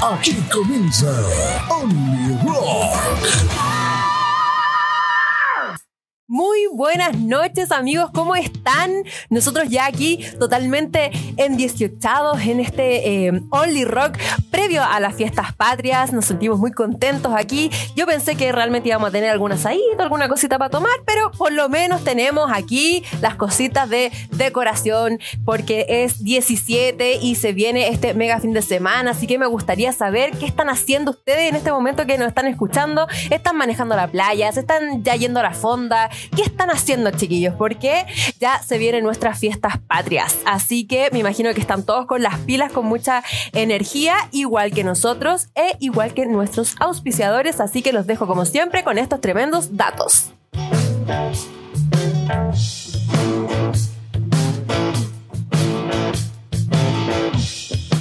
[0.00, 1.10] Aquí comienza
[1.68, 3.87] Only Rock.
[6.38, 8.92] Muy buenas noches amigos, ¿cómo están?
[9.28, 11.98] Nosotros ya aquí totalmente en 18
[12.44, 14.18] en este eh, Only Rock
[14.52, 17.72] previo a las fiestas patrias, nos sentimos muy contentos aquí.
[17.96, 21.50] Yo pensé que realmente íbamos a tener alguna saída, alguna cosita para tomar, pero por
[21.50, 28.14] lo menos tenemos aquí las cositas de decoración porque es 17 y se viene este
[28.14, 31.72] mega fin de semana, así que me gustaría saber qué están haciendo ustedes en este
[31.72, 33.08] momento que nos están escuchando.
[33.28, 34.52] ¿Están manejando la playa?
[34.52, 36.10] ¿Se están ya yendo a la fonda?
[36.34, 37.54] ¿Qué están haciendo, chiquillos?
[37.54, 38.06] Porque
[38.38, 40.38] ya se vienen nuestras fiestas patrias.
[40.44, 44.84] Así que me imagino que están todos con las pilas, con mucha energía, igual que
[44.84, 47.60] nosotros e igual que nuestros auspiciadores.
[47.60, 50.32] Así que los dejo como siempre con estos tremendos datos.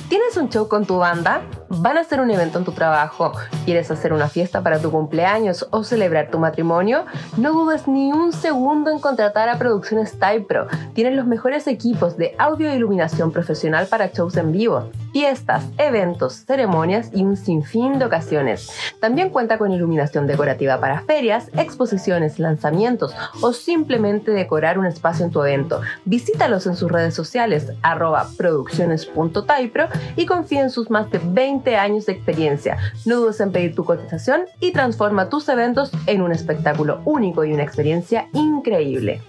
[0.09, 1.41] ¿Tienes un show con tu banda?
[1.69, 3.33] ¿Van a hacer un evento en tu trabajo?
[3.65, 7.05] ¿Quieres hacer una fiesta para tu cumpleaños o celebrar tu matrimonio?
[7.35, 10.67] No dudes ni un segundo en contratar a Producciones Type Pro.
[10.93, 16.45] Tienen los mejores equipos de audio e iluminación profesional para shows en vivo, fiestas, eventos,
[16.45, 18.71] ceremonias y un sinfín de ocasiones.
[19.01, 25.31] También cuenta con iluminación decorativa para ferias, exposiciones, lanzamientos o simplemente decorar un espacio en
[25.31, 25.81] tu evento.
[26.05, 32.05] Visítalos en sus redes sociales arroba producciones.typro y confía en sus más de 20 años
[32.05, 32.77] de experiencia.
[33.05, 37.53] No dudes en pedir tu cotización y transforma tus eventos en un espectáculo único y
[37.53, 39.21] una experiencia increíble.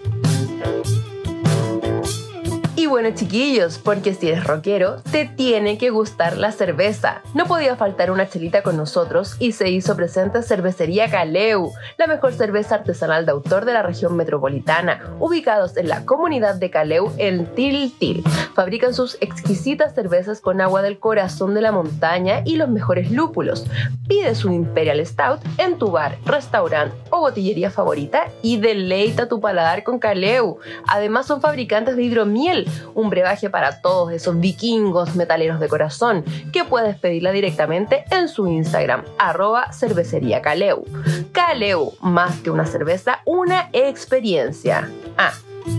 [2.88, 7.20] Bueno chiquillos, porque si eres rockero, te tiene que gustar la cerveza.
[7.34, 12.32] No podía faltar una chelita con nosotros y se hizo presente Cervecería Caleu, la mejor
[12.32, 17.44] cerveza artesanal de autor de la región metropolitana, ubicados en la comunidad de Caleu en
[17.54, 18.24] Tiltil.
[18.54, 23.66] Fabrican sus exquisitas cervezas con agua del corazón de la montaña y los mejores lúpulos.
[24.08, 29.84] Pide su Imperial Stout en tu bar, restaurante o botillería favorita y deleita tu paladar
[29.84, 30.58] con Caleu.
[30.86, 36.64] Además son fabricantes de hidromiel un brebaje para todos esos vikingos metaleros de corazón, que
[36.64, 40.84] puedes pedirla directamente en su Instagram, arroba cervecería Caleu.
[41.32, 44.90] Caleu, más que una cerveza, una experiencia.
[45.16, 45.32] Ah,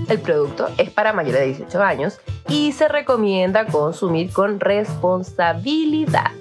[0.08, 6.32] el producto es para mayores de 18 años y se recomienda consumir con responsabilidad.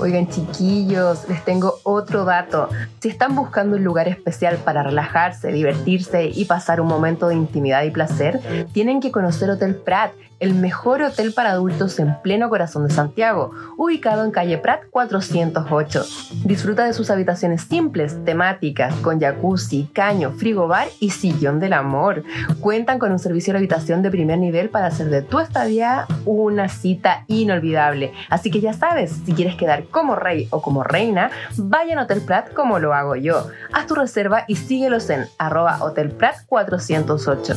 [0.00, 2.68] Oigan chiquillos, les tengo otro dato.
[3.00, 7.82] Si están buscando un lugar especial para relajarse, divertirse y pasar un momento de intimidad
[7.82, 8.40] y placer,
[8.72, 13.52] tienen que conocer Hotel Prat el mejor hotel para adultos en pleno corazón de Santiago,
[13.76, 16.04] ubicado en calle Prat 408.
[16.44, 22.24] Disfruta de sus habitaciones simples, temáticas, con jacuzzi, caño, frigobar y sillón del amor.
[22.60, 26.68] Cuentan con un servicio de habitación de primer nivel para hacer de tu estadía una
[26.68, 28.12] cita inolvidable.
[28.30, 32.22] Así que ya sabes, si quieres quedar como rey o como reina, vaya a Hotel
[32.22, 33.48] Prat como lo hago yo.
[33.72, 37.54] Haz tu reserva y síguelos en arroba Hotel Prat 408.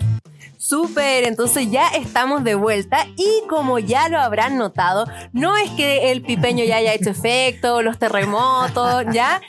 [0.67, 6.11] Súper, entonces ya estamos de vuelta y como ya lo habrán notado, no es que
[6.11, 9.39] el pipeño ya haya hecho efecto, los terremotos, ¿ya?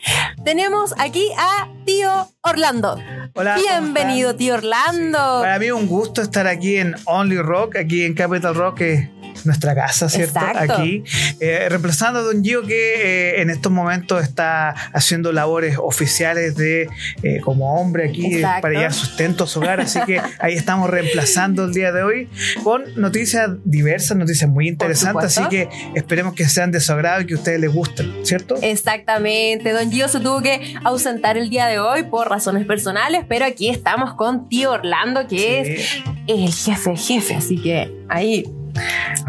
[0.44, 3.00] Tenemos aquí a tío Orlando.
[3.34, 3.56] Hola.
[3.56, 5.18] Bienvenido, tío Orlando.
[5.40, 9.10] Para mí es un gusto estar aquí en Only Rock, aquí en Capital Rock, que
[9.44, 10.38] nuestra casa, ¿cierto?
[10.38, 10.72] Exacto.
[10.74, 11.04] Aquí,
[11.40, 12.94] eh, reemplazando a Don Gio que
[13.36, 16.88] eh, en estos momentos está haciendo labores oficiales de
[17.22, 21.64] eh, como hombre aquí para llevar sustento a su hogar, así que ahí estamos reemplazando
[21.64, 22.28] el día de hoy
[22.62, 27.26] con noticias diversas, noticias muy interesantes, así que esperemos que sean de su agrado y
[27.26, 28.56] que a ustedes les gusten, ¿cierto?
[28.62, 33.44] Exactamente, Don Gio se tuvo que ausentar el día de hoy por razones personales, pero
[33.44, 36.02] aquí estamos con tío Orlando, que es Sí.
[36.26, 38.44] el jefe jefe, así que ahí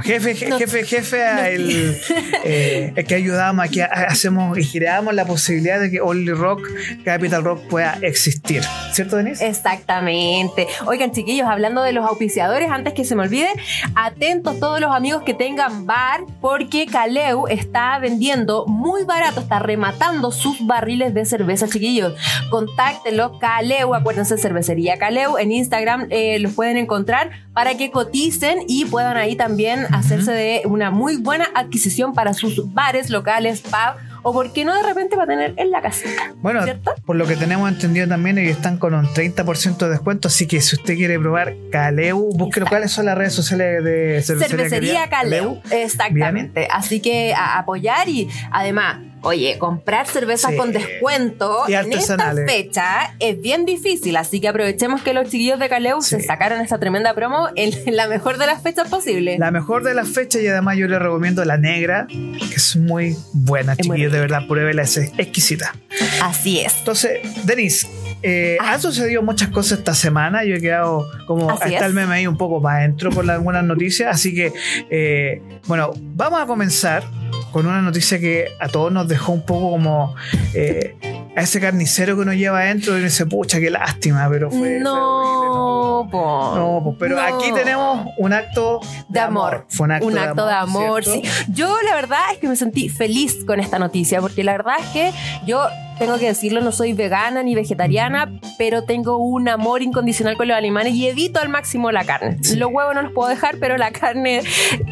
[0.03, 1.97] Jefe, No- jefe, jefe, el,
[2.43, 6.67] eh, el que ayudamos aquí, hacemos y creamos la posibilidad de que Only Rock,
[7.03, 8.63] Capital Rock pueda existir.
[8.91, 9.45] ¿Cierto, Denise?
[9.47, 10.67] Exactamente.
[10.85, 13.49] Oigan, chiquillos, hablando de los auspiciadores, antes que se me olvide,
[13.95, 20.31] atentos todos los amigos que tengan bar, porque Caleu está vendiendo muy barato, está rematando
[20.31, 22.13] sus barriles de cerveza, chiquillos.
[22.49, 28.85] Contáctenlo, Caleu, acuérdense, cervecería Caleu, en Instagram eh, los pueden encontrar para que coticen y
[28.85, 34.31] puedan ahí también hacerse de una muy buena adquisición para sus bares, locales, pub, o
[34.31, 36.33] por qué no de repente va a tener en la casita.
[36.37, 36.95] Bueno, ¿Cierto?
[37.05, 40.61] por lo que tenemos entendido también que están con un 30% de descuento, así que
[40.61, 42.29] si usted quiere probar Caleu.
[42.31, 42.65] Exacto.
[42.69, 45.61] ¿Cuáles son las redes sociales de Cervecería, Cervecería Caleu.
[45.69, 46.65] Exactamente.
[46.71, 50.57] Así que a apoyar y además, oye, comprar cervezas Sí.
[50.57, 54.15] con descuento Y en esta fecha es bien difícil.
[54.15, 58.07] Así que aprovechemos que los chiquillos de Caleu se sacaron esta tremenda promo en, la
[58.07, 59.37] mejor de las fechas posible.
[59.37, 63.15] La mejor de las fechas y además yo le recomiendo la negra, que es muy
[63.33, 65.75] buena, Es chiquillos, de verdad, pruébela, es exquisita.
[66.21, 66.75] Así es.
[66.79, 67.87] Entonces, Denise,
[68.21, 68.73] eh, Ah.
[68.73, 70.43] han sucedido muchas cosas esta semana.
[70.43, 71.81] Yo he quedado como Así es.
[71.81, 74.13] el meme ahí un poco para adentro con algunas noticias.
[74.13, 74.51] Así que,
[74.89, 77.03] eh, bueno, vamos a comenzar
[77.51, 80.15] con una noticia que a todos nos dejó un poco como
[80.53, 80.95] eh,
[81.35, 84.59] a ese carnicero que uno lleva adentro y uno dice, pucha, qué lástima, pero fue.
[84.59, 86.51] fue horrible, No, po.
[86.55, 87.21] No, pues, pero No.
[87.21, 89.65] aquí tenemos un acto de amor.
[89.69, 91.23] Fue un acto, un acto de amor, sí.
[91.49, 94.85] Yo la verdad es que me sentí feliz con esta noticia, porque la verdad es
[94.87, 95.11] que
[95.45, 95.65] yo
[95.99, 100.57] tengo que decirlo, no soy vegana ni vegetariana, pero tengo un amor incondicional con los
[100.57, 102.37] animales y evito al máximo la carne.
[102.55, 104.41] Los huevos no los puedo dejar, pero la carne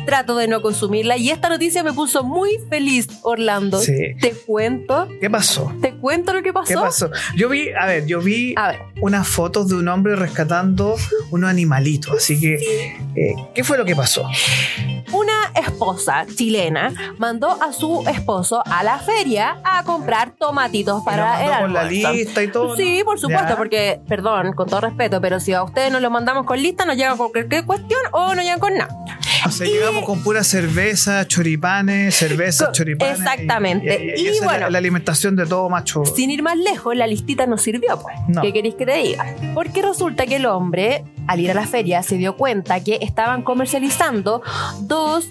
[0.05, 1.17] trato de no consumirla.
[1.17, 3.79] Y esta noticia me puso muy feliz, Orlando.
[3.79, 3.93] Sí.
[4.21, 5.73] Te cuento, ¿Qué pasó?
[5.81, 6.67] te cuento lo que pasó.
[6.67, 7.09] ¿Qué pasó?
[7.35, 8.53] Yo vi, a ver, yo vi
[9.01, 10.95] unas fotos de un hombre rescatando
[11.31, 12.17] unos animalitos.
[12.17, 12.55] Así que,
[13.15, 14.29] eh, ¿qué fue lo que pasó?
[15.13, 21.61] una esposa chilena mandó a su esposo a la feria a comprar tomatitos Para el
[21.61, 22.75] con la lista y todo.
[22.75, 23.55] Sí, por supuesto, Ya.
[23.57, 26.93] porque, perdón, con todo respeto, pero si a ustedes no lo mandamos con lista, no
[26.93, 28.95] llegan con cualquier cuestión o no llegan con nada.
[29.45, 33.19] O sea, y- llegamos con pura cerveza, choripanes, cerveza, choripanes.
[33.19, 34.15] exactamente.
[34.17, 34.61] Y, bueno.
[34.61, 36.03] la, la alimentación de todo macho.
[36.05, 37.99] Sin ir más lejos, la listita no sirvió.
[38.01, 38.15] pues.
[38.27, 38.41] No.
[38.41, 39.25] ¿Qué queréis que te diga?
[39.53, 43.43] Porque resulta que el hombre, al ir a la feria, se dio cuenta que estaban
[43.43, 44.41] comercializando
[44.81, 45.29] dos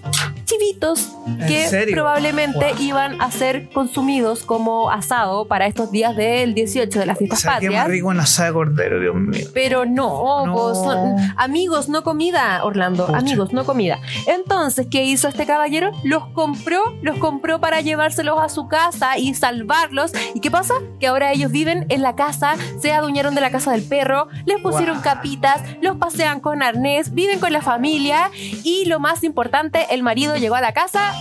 [0.58, 1.94] chivitos ¿En que serio?
[1.94, 2.80] probablemente Wow.
[2.82, 7.40] iban a ser consumidos como asado para estos días del 18 de las O fiestas
[7.40, 7.88] sea, qué más patrias.
[7.88, 9.46] rico un asado de cordero, Dios mío.
[9.52, 10.52] Pero no, No.
[10.52, 13.18] vos son- amigos, no comida, Orlando, Pucha.
[13.18, 13.98] amigos, no comida.
[14.26, 15.90] Entonces, ¿qué hizo este caballero?
[16.04, 20.12] Los compró, los compró para llevárselos a su casa y salvarlos.
[20.34, 20.74] ¿Y qué pasa?
[21.00, 24.60] Que ahora ellos viven en la casa, se adueñaron de la casa del perro, les
[24.60, 28.30] pusieron capitas, los pasean con arnés, viven con la familia
[28.64, 31.12] y lo más importante, el marido llegó a la casa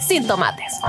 [0.00, 0.80] sin tomates.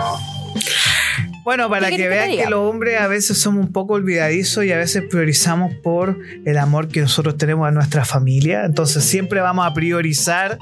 [1.49, 4.71] Bueno, para ¿Qué que vean que los hombres a veces somos un poco olvidadizos y
[4.71, 8.65] a veces priorizamos por el amor que nosotros tenemos a nuestra familia.
[8.65, 10.59] Entonces siempre vamos a priorizar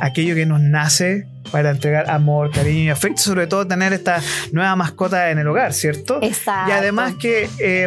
[0.00, 4.74] aquello que nos nace para entregar amor, cariño y afecto, sobre todo tener esta nueva
[4.74, 6.18] mascota en el hogar, ¿cierto?
[6.20, 6.68] Exacto.
[6.68, 7.86] Y además que eh,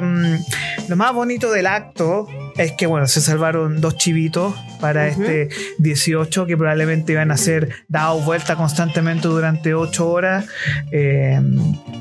[0.87, 5.49] lo más bonito del acto es que, bueno, se salvaron dos chivitos para este
[5.79, 10.45] 18 que probablemente iban a ser dados vuelta constantemente durante 8 horas.
[10.91, 11.39] Eh,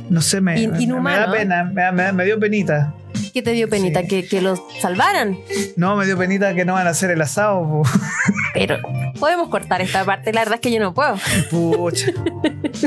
[0.09, 1.27] no sé, me, In- me- me inhumano.
[1.27, 2.93] da pena, me dio penita.
[3.33, 4.01] ¿Qué te dio penita?
[4.03, 4.09] Sí.
[4.09, 5.39] ¿Que, que los salvaran.
[5.77, 7.61] No, me dio penita que no van a hacer el asado.
[7.63, 7.83] po.
[8.55, 8.79] Pero
[9.21, 11.17] podemos cortar esta parte, la verdad es que yo no puedo.
[11.51, 12.07] Pucha.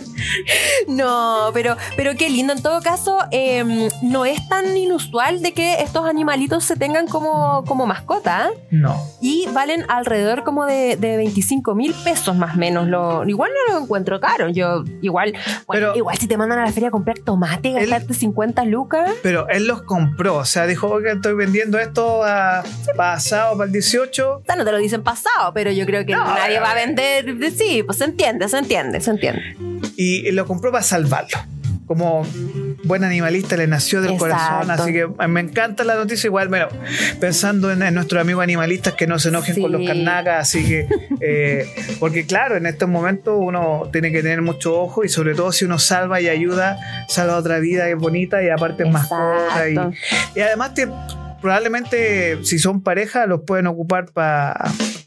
[0.87, 2.53] No, pero, pero qué lindo.
[2.53, 7.63] En todo caso, eh, no es tan inusual de que estos animalitos se tengan como,
[7.65, 8.49] como mascota.
[8.49, 8.57] ¿eh?
[8.71, 8.95] No.
[9.21, 12.87] Y valen alrededor como de, de 25 mil pesos más o menos.
[12.87, 14.49] Lo, igual no lo encuentro caro.
[14.49, 15.33] Yo, igual,
[15.67, 19.11] bueno, Pero- igual si te mandan a la feria a comprar tomate, gastarte 50 lucas.
[19.23, 19.81] Pero él los
[20.19, 22.61] compró, o sea, dijo, oiga, estoy vendiendo esto a,
[22.97, 24.39] para asado, para el 18.
[24.39, 26.75] O sea, no te lo dicen pasado, pero yo creo que No, nadie va a
[26.75, 27.33] vender.
[27.55, 29.41] Sí, pues se entiende, se entiende, se entiende.
[29.95, 31.37] y lo compró para salvarlo.
[31.87, 32.25] Como
[32.83, 34.35] buen animalista le nació del Exacto.
[34.35, 36.27] corazón, así que me encanta la noticia.
[36.27, 36.67] Igual, bueno,
[37.19, 39.61] pensando en, en nuestros amigos animalistas que no se enojen Sí.
[39.61, 40.87] con los carnacas, así que,
[41.21, 41.65] eh,
[41.99, 45.65] porque claro, en estos momentos uno tiene que tener mucho ojo y sobre todo si
[45.65, 48.89] uno salva y ayuda, salva otra vida que es bonita y aparte es.
[48.89, 49.91] Y, Exacto.
[50.35, 50.87] y además te-
[51.41, 54.55] probablemente si son pareja los pueden ocupar pa-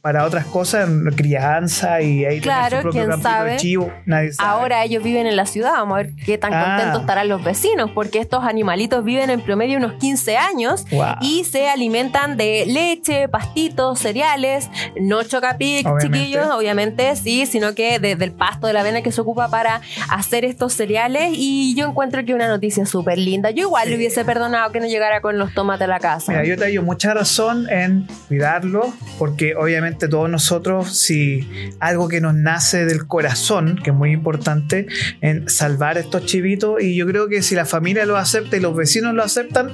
[0.00, 3.50] para otras cosas, en crianza y ahí Claro, su propio quién sabe.
[3.52, 4.48] de chivo, nadie sabe.
[4.50, 6.64] Ahora ellos viven en la ciudad, vamos a ver qué tan Ah.
[6.76, 11.14] contentos estarán los vecinos, porque estos animalitos viven en promedio unos 15 años Wow.
[11.20, 14.68] y se alimentan de leche, pastitos, cereales,
[15.00, 16.18] no chocapic, Obviamente.
[16.18, 19.82] chiquillos, obviamente sí, sino que de- del pasto de la avena que se ocupa para
[20.10, 23.50] hacer estos cereales y yo encuentro que una noticia súper linda.
[23.50, 26.21] Yo igual le hubiese perdonado que no llegara con los tomates a la casa.
[26.28, 31.48] Mira, yo te doy mucha razón en cuidarlo, porque obviamente todos nosotros, si
[31.80, 34.86] algo que nos nace del corazón, que es muy importante,
[35.20, 38.76] en salvar estos chivitos, y yo creo que si la familia lo acepta y los
[38.76, 39.72] vecinos lo aceptan,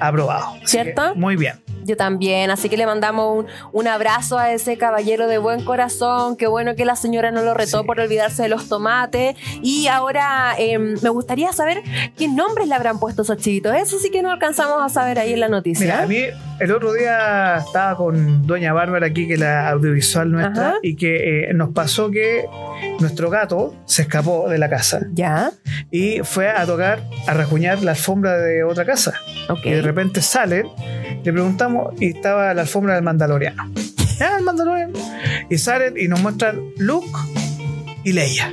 [0.00, 0.54] aprobado.
[0.56, 1.14] Así ¿Cierto?
[1.14, 1.56] Muy bien.
[1.84, 6.36] Yo también, así que le mandamos un, un abrazo a ese caballero de buen corazón.
[6.36, 7.86] Qué bueno que la señora no lo retó Sí.
[7.86, 9.36] por olvidarse de los tomates.
[9.62, 11.82] Y ahora eh, me gustaría saber
[12.16, 13.74] qué nombres le habrán puesto esos chivitos.
[13.74, 15.84] Eso sí que no alcanzamos a saber ahí en la noticia.
[15.86, 16.18] Mira, a mí
[16.60, 20.74] el otro día estaba con Doña Bárbara aquí, que es la audiovisual nuestra, Ajá.
[20.82, 22.44] y que eh, nos pasó que
[22.98, 25.52] nuestro gato se escapó de la casa Ya,
[25.90, 29.14] y fue a tocar, a rajuñar la alfombra de otra casa.
[29.48, 29.58] ok.
[29.64, 30.66] Y de repente salen,
[31.22, 33.70] le preguntamos y estaba la alfombra del Mandaloriano.
[34.20, 34.98] El Mandaloriano.
[35.48, 37.18] Y salen y nos muestran Luke
[38.04, 38.52] y Leia.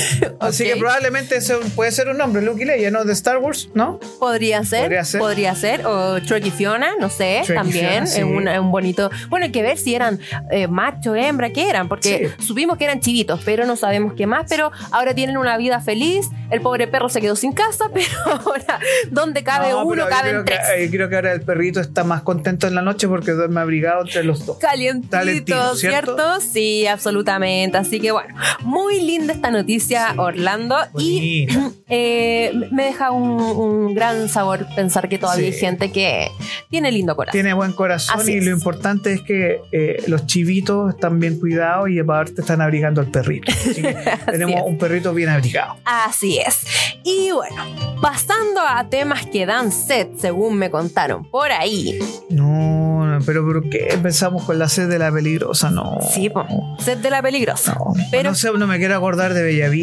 [0.40, 1.38] Así que probablemente
[1.74, 3.04] puede ser un nombre, Luke y Leia, ¿no?
[3.04, 3.98] De Star Wars, ¿no?
[4.18, 5.20] Podría ser, Podría ser.
[5.20, 8.22] podría ser, o Shrek y Fiona, no sé, también Fiona, es sí.
[8.22, 9.10] un, bonito.
[9.28, 13.00] Bueno, hay que ver si eran eh, macho, hembra, qué eran, porque supimos que eran
[13.00, 14.46] chivitos, pero no sabemos qué más.
[14.48, 16.28] Pero ahora tienen una vida feliz.
[16.50, 18.78] El pobre perro se quedó sin casa, pero ahora,
[19.10, 20.06] ¿dónde cabe No, uno?
[20.08, 20.90] Caben que- tres.
[20.90, 24.22] creo que ahora el perrito está más contento en la noche porque duerme abrigado entre
[24.24, 24.58] los dos.
[24.58, 25.76] Calientito, ¿cierto?
[26.16, 26.40] ¿cierto?
[26.40, 27.78] Sí, absolutamente.
[27.78, 29.85] Así que bueno, muy linda esta noticia,
[30.16, 30.76] Orlando.
[30.98, 31.46] Y
[31.88, 35.52] eh, me deja un, un gran sabor pensar que todavía Sí.
[35.54, 36.28] hay gente que
[36.70, 37.32] tiene lindo corazón.
[37.32, 41.90] Tiene buen corazón Así y lo importante es que eh, los chivitos están bien cuidados
[41.90, 43.52] y aparte están abrigando al perrito.
[43.70, 43.96] Así que
[44.30, 44.62] tenemos es.
[44.66, 45.76] un perrito bien abrigado.
[45.84, 46.60] Así es.
[47.04, 47.64] Y bueno,
[48.00, 51.98] pasando a temas que dan sed, según me contaron por ahí.
[52.30, 55.70] No, no, pero ¿por qué empezamos con la sed de la peligrosa?
[55.70, 55.98] No.
[56.12, 56.44] Sí, po,
[56.80, 57.74] sed de la peligrosa.
[57.74, 59.75] No, Pero- no, sé, no me quiero acordar de Bellavista,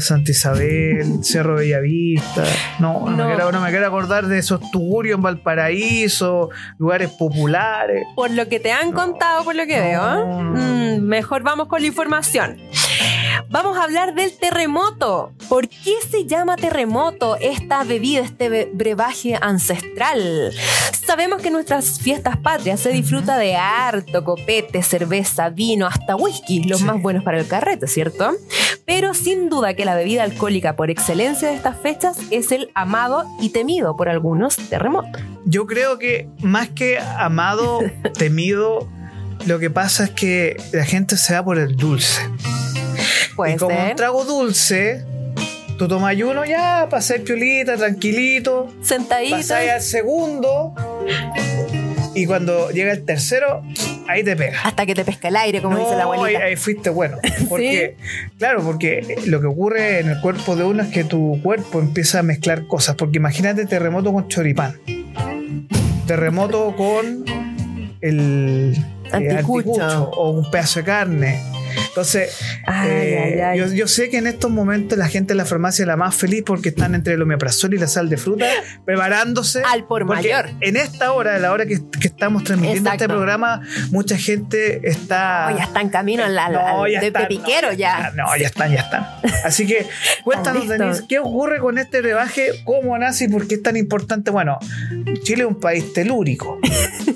[0.00, 2.44] Santa Isabel, Cerro Bellavista.
[2.78, 3.28] No, no, No.
[3.28, 8.04] Me, quiero, no me quiero acordar de esos tugurios en Valparaíso, lugares populares.
[8.14, 10.98] Por lo que te han contado, por lo que veo, ¿eh?
[10.98, 12.58] Mm, mejor vamos con la información.
[13.50, 15.32] Vamos a hablar del terremoto.
[15.48, 20.52] ¿Por qué se llama terremoto esta bebida, este brebaje ancestral?
[21.06, 26.64] Sabemos que en nuestras fiestas patrias se disfruta de harto copete, cerveza, vino, hasta whisky,
[26.64, 26.84] los Sí.
[26.84, 28.32] más buenos para el carrete, ¿cierto?
[28.84, 33.24] Pero sin duda que la bebida alcohólica por excelencia de estas fechas es el amado
[33.40, 35.18] y temido por algunos terremoto.
[35.46, 37.80] Yo creo que más que amado,
[38.18, 38.86] temido,
[39.46, 42.20] lo que pasa es que la gente se va por el dulce.
[43.38, 43.90] Puede y como ser.
[43.90, 45.04] un trago dulce,
[45.78, 48.68] tú tomas uno ya, pasar piolita, tranquilito.
[48.82, 49.36] Sentadito.
[49.36, 50.74] Pasáis al segundo
[52.16, 53.62] y cuando llega el tercero,
[54.08, 54.58] ahí te pega.
[54.64, 56.42] Hasta que te pesca el aire, como No, dice la abuelita.
[56.42, 57.18] ahí fuiste bueno.
[57.48, 57.94] Porque,
[58.40, 62.18] claro, porque lo que ocurre en el cuerpo de uno es que tu cuerpo empieza
[62.18, 62.96] a mezclar cosas.
[62.96, 64.80] Porque imagínate terremoto con choripán.
[66.08, 67.24] Terremoto con
[68.00, 70.10] el eh, Anticucho.
[70.10, 71.40] o un pedazo de carne.
[71.88, 73.58] Entonces, Ay, eh, ay, ay.
[73.58, 76.14] Yo, yo sé que en estos momentos la gente en la farmacia es la más
[76.14, 78.46] feliz porque están entre el omeprazol y la sal de fruta
[78.84, 79.62] preparándose.
[79.66, 80.50] Al por mayor.
[80.60, 83.04] En esta hora, a la hora que, que estamos transmitiendo Exacto.
[83.04, 85.50] este programa, mucha gente está.
[85.52, 87.74] Oh, ya está en camino al, al- No, al- ya de, están, de piquero no,
[87.74, 88.12] ya.
[88.14, 89.06] No, ya están, ya están.
[89.44, 89.86] Así que
[90.24, 90.68] cuéntanos.
[90.68, 92.50] Denise, ¿qué ocurre con este brebaje?
[92.64, 94.30] ¿Cómo nace y por qué es tan importante?
[94.30, 94.58] Bueno,
[95.22, 96.58] Chile es un país telúrico.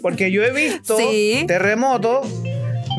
[0.00, 1.44] Porque yo he visto Sí.
[1.46, 2.26] terremotos,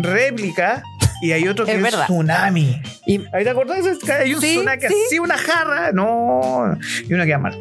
[0.02, 0.84] réplica.
[1.24, 2.82] Y hay otro que Es es, tsunami.
[3.06, 3.80] Y ¿Ahí te acordás?
[4.10, 4.96] Hay un Sí, tsunami que sí.
[5.08, 5.94] así, una jarra.
[5.94, 6.78] No.
[7.08, 7.58] Y una queda mal.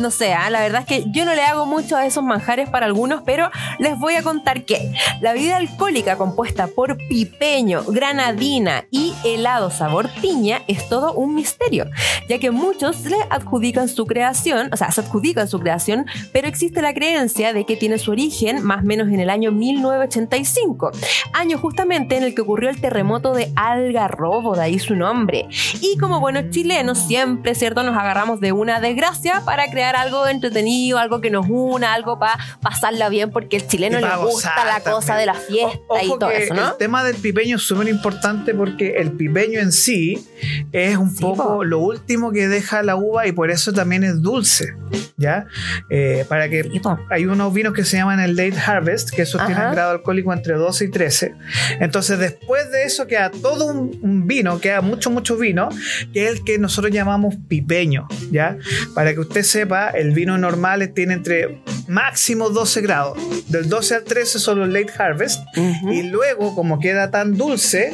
[0.00, 0.50] No sé, ¿ah?
[0.50, 3.50] la verdad es que yo no le hago mucho a esos manjares para algunos, pero
[3.78, 10.08] les voy a contar que la bebida alcohólica compuesta por pipeño, granadina y helado sabor
[10.20, 11.86] piña es todo un misterio,
[12.28, 16.82] ya que muchos le adjudican su creación, o sea, se adjudican su creación, pero existe
[16.82, 20.90] la creencia de que tiene su origen más o menos en el año 1985,
[21.32, 25.48] año justamente en el que ocurrió el terremoto de Algarrobo, de ahí su nombre.
[25.80, 27.82] Y como buenos chilenos, siempre, ¿cierto?
[27.82, 32.38] Nos agarramos de una desgracia para crear algo entretenido, algo que nos una, algo para
[32.62, 36.54] pasarla bien, porque el chileno le gusta la cosa de la fiesta y todo eso,
[36.54, 36.70] ¿no?
[36.70, 40.26] El tema del pipeño es súper importante porque el pipeño en sí
[40.72, 44.74] es un poco lo último que deja la uva y por eso también es dulce,
[45.18, 45.46] ¿ya?
[45.90, 46.70] Eh, para que
[47.10, 50.32] hay unos vinos que se llaman el late harvest, que eso tiene un grado alcohólico
[50.32, 51.34] entre 12 y 13.
[51.80, 55.68] Entonces, después de eso queda todo un, un vino, queda mucho, mucho vino,
[56.14, 58.56] que es el que nosotros llamamos pipeño, ¿ya?
[58.94, 61.58] Para que usted sepa, el vino normal tiene entre
[61.88, 63.18] máximo 12 grados.
[63.48, 65.40] Del 12 al 13 son los late harvest.
[65.90, 67.92] Y luego, como queda tan dulce,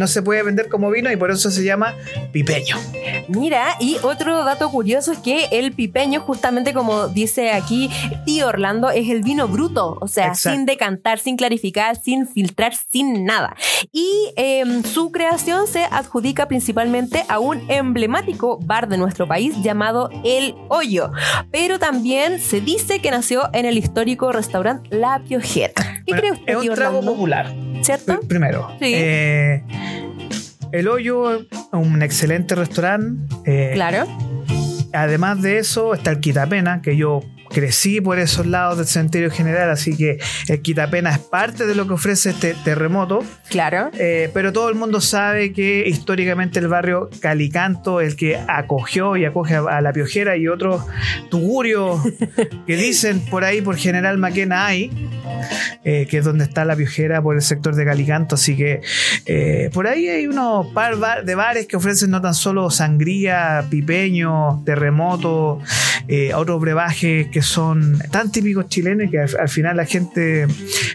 [0.00, 1.94] no se puede vender como vino y por eso se llama
[2.32, 2.76] pipeño.
[3.28, 7.90] Mira, y otro dato curioso es que el pipeño, justamente como dice aquí
[8.24, 13.26] tío Orlando, es el vino bruto, o sea, sin decantar, sin clarificar, sin filtrar, sin
[13.26, 13.54] nada.
[13.92, 20.08] Y em, su creación se adjudica principalmente a un emblemático bar de nuestro país llamado
[20.24, 21.12] El Hoyo,
[21.52, 25.74] pero también se dice que nació en el histórico restaurante La Piojera.
[26.06, 27.54] ¿Qué cree usted, Es un trago popular.
[27.82, 28.20] ¿Cierto?
[28.28, 28.68] Primero.
[28.80, 28.92] Sí.
[28.94, 29.62] Eh,
[30.72, 33.34] el Hoyo, un excelente restaurante.
[33.46, 34.06] eh, Claro.
[34.92, 37.20] Además de eso, está el Quitapena, que yo
[37.52, 41.86] crecí por esos lados del cementerio general, así que el Quitapena es parte de lo
[41.86, 43.24] que ofrece este terremoto.
[43.48, 43.90] Claro.
[43.98, 49.24] Eh, pero todo el mundo sabe que históricamente el barrio Calicanto, el que acogió y
[49.24, 50.84] acoge a, la Piojera y otros
[51.30, 52.00] tugurios
[52.66, 54.90] que dicen por ahí, por General Maquena hay,
[55.84, 58.36] eh, que es donde está la Piojera por el sector de Calicanto.
[58.36, 58.80] Así que
[59.26, 64.62] eh, por ahí hay unos par de bares que ofrecen no tan solo sangría, pipeño,
[64.64, 65.58] terremoto,
[66.34, 70.46] otros brebajes que son tan típicos chilenos que al, al final la gente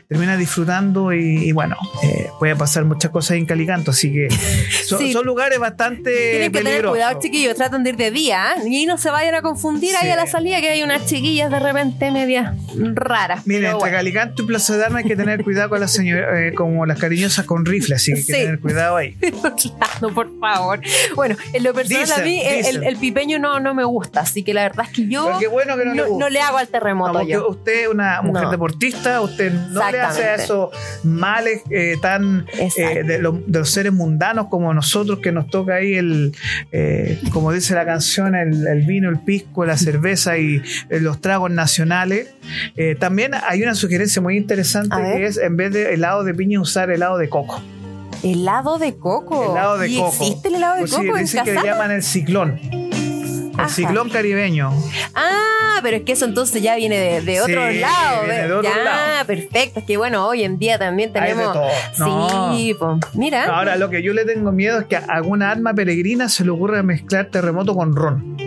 [0.08, 3.92] termina disfrutando y, y bueno, eh, puede pasar muchas cosas en Calicanto.
[3.92, 4.28] Así que
[4.86, 5.14] son, Sí.
[5.14, 7.56] son lugares bastante Tienen que tener cuidado, chiquillos.
[7.56, 8.68] Traten de ir de día ¿eh?
[8.70, 10.10] y no se vayan a confundir ahí Sí.
[10.12, 12.54] a la salida que hay unas chiquillas de repente medias
[12.94, 13.42] raras.
[13.46, 13.98] Mira, Pero entre bueno.
[13.98, 17.00] Calicanto y Plaza de Armas hay que tener cuidado con las señoras, eh, como las
[17.00, 19.16] cariñosas con rifle, así que hay que tener cuidado ahí.
[19.26, 20.80] Claro, por favor.
[21.16, 22.76] Bueno, en lo personal Dicen, a mí el, dicen.
[22.76, 25.78] el- el pipeño no, no me gusta, así que la verdad es que yo bueno
[25.78, 26.35] que no le.
[26.36, 27.48] Le hago al terremoto Como que yo.
[27.50, 28.52] usted es una mujer No.
[28.52, 30.70] deportista, usted no le hace a esos
[31.04, 35.76] males eh, tan eh, de, lo- de los seres mundanos como nosotros que nos toca
[35.76, 36.36] ahí el,
[36.72, 41.22] eh, como dice la canción, el, el vino, el pisco, la cerveza y eh, los
[41.22, 42.30] tragos nacionales.
[42.76, 46.60] Eh, también hay una sugerencia muy interesante que es en vez de helado de piña
[46.60, 47.62] usar helado de coco.
[48.24, 49.52] Helado de coco.
[49.52, 50.08] Helado de ¿Y coco.
[50.10, 52.60] ¿Existe el helado de Pues sí, coco en dicen que le llaman el ciclón.
[53.60, 54.72] El ciclón caribeño.
[55.14, 58.24] Ah, pero es que eso entonces ya viene de, de otro Sí, lado.
[58.26, 59.26] viene de otro ya, lado.
[59.28, 59.80] perfecto.
[59.80, 61.54] Es que bueno, hoy en día también Hay de tenemos.
[61.54, 61.68] todo.
[61.98, 62.56] No.
[62.56, 63.46] Sí, pues, mira.
[63.46, 66.52] Ahora, lo que yo le tengo miedo es que a alguna alma peregrina se le
[66.52, 68.38] ocurra mezclar terremoto con ron.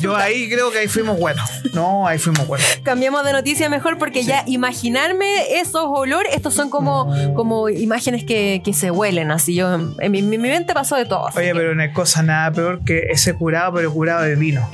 [0.00, 1.48] Yo ahí creo que ahí fuimos buenos.
[1.74, 2.66] No, ahí fuimos buenos.
[2.82, 8.62] Cambiamos de noticia mejor porque ya imaginarme esos olores, estos son como, como imágenes que,
[8.64, 9.30] que se huelen.
[9.30, 11.28] Así yo, en mi, mi mente pasó de todo.
[11.34, 14.68] Oye, pero no hay cosa nada peor que ese curado, pero curado de vino.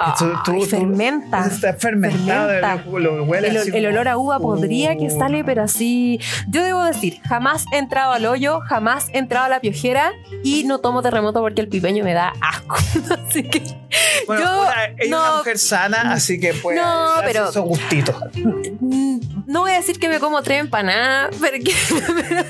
[0.00, 1.44] Ay, Tú- tú- tú- fermenta.
[1.46, 2.84] Está fermentado, Fermenta.
[2.88, 6.20] Lo, lo huele El, así el olor a uva podría que sale, pero así.
[6.48, 10.12] Yo debo decir, jamás he entrado al hoyo, jamás he entrado a la piojera
[10.44, 12.76] y no tomo terremoto porque el pipeño me da asco.
[13.28, 13.60] así que.
[14.28, 17.64] Bueno, yo una- ella es una no- mujer sana, así que puede No, pero- esos
[17.64, 18.14] gustitos.
[18.80, 21.74] No voy a decir que me como tres empanadas, pero, que-
[22.28, 22.44] pero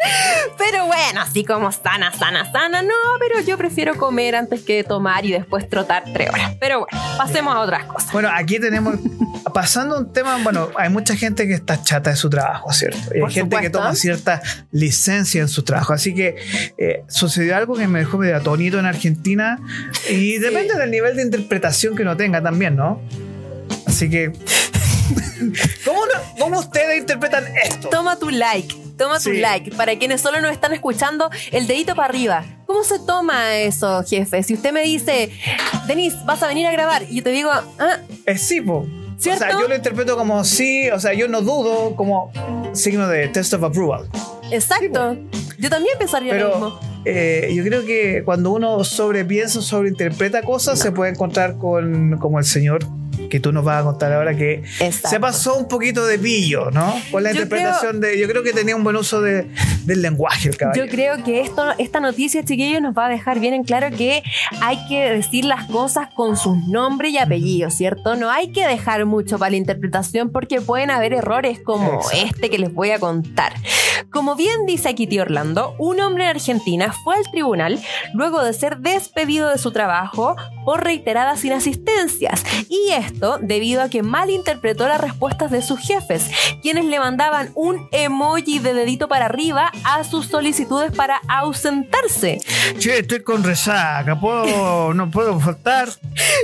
[0.86, 5.32] bueno, así como sana, sana, sana, no, pero yo prefiero comer antes que tomar y
[5.32, 6.52] después trotar tres horas.
[6.60, 8.12] Pero bueno, pasemos a otras cosas.
[8.12, 8.94] Bueno, aquí tenemos,
[9.54, 12.98] pasando un tema, bueno, hay mucha gente que está chata de su trabajo, ¿cierto?
[13.12, 15.92] Y hay Por gente que toma cierta licencia en su trabajo.
[15.92, 16.36] Así que
[16.78, 19.58] eh, sucedió algo que me dejó medio atónito en Argentina
[20.08, 23.00] y depende del nivel de interpretación que uno tenga también, ¿no?
[23.86, 24.32] Así que,
[25.84, 27.88] ¿cómo, no- cómo ustedes interpretan esto?
[27.88, 29.70] Toma tu like, toma tu like.
[29.72, 32.44] Para quienes solo nos están escuchando, el dedito para arriba.
[32.66, 34.42] ¿Cómo se toma eso, jefe?
[34.42, 35.30] Si usted me dice,
[35.86, 38.86] Denise, vas a venir a grabar, y yo te digo, ah, Es sí, po.
[39.16, 39.44] ¿Cierto?
[39.44, 42.30] O sea, yo lo interpreto como sí, o sea, yo no dudo como
[42.72, 44.08] signo de test of approval.
[44.50, 45.16] exacto.
[45.58, 46.80] Yo también pensaría lo mismo.
[47.04, 52.38] eh, yo creo que cuando uno sobrepiensa o sobreinterpreta cosas, se puede encontrar con como
[52.38, 52.80] el señor
[53.30, 55.08] que tú nos vas a contar ahora que Exacto.
[55.08, 57.00] se pasó un poquito de pillo, ¿no?
[57.10, 58.18] Con la Yo interpretación de.
[58.18, 59.46] Yo creo que tenía un buen uso de-
[59.90, 60.86] del lenguaje el caballero.
[60.86, 64.22] Yo creo que esto, esta noticia, chiquillos, nos va a dejar bien en claro que
[64.60, 68.14] hay que decir las cosas con sus nombres y apellidos, ¿cierto?
[68.14, 72.18] No hay que dejar mucho para la interpretación porque pueden haber errores como Exacto.
[72.24, 73.52] este que les voy a contar.
[74.10, 77.78] Como bien dice aquí tío Orlando, un hombre en Argentina fue al tribunal
[78.14, 82.44] luego de ser despedido de su trabajo por reiteradas inasistencias.
[82.68, 86.30] Y esto debido a que malinterpretó las respuestas de sus jefes,
[86.62, 92.40] quienes le mandaban un emoji de dedito para arriba a sus solicitudes para ausentarse.
[92.78, 95.88] Che, estoy con resaca, ¿puedo, no puedo faltar.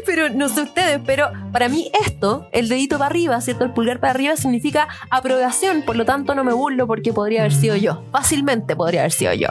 [0.04, 3.64] Pero no sé ustedes, pero para mí esto, el dedito para arriba, ¿cierto?
[3.64, 7.54] El pulgar para arriba significa aprobación, por lo tanto no me burlo porque podría haber
[7.54, 8.04] sido yo.
[8.12, 9.48] Fácilmente podría haber sido yo.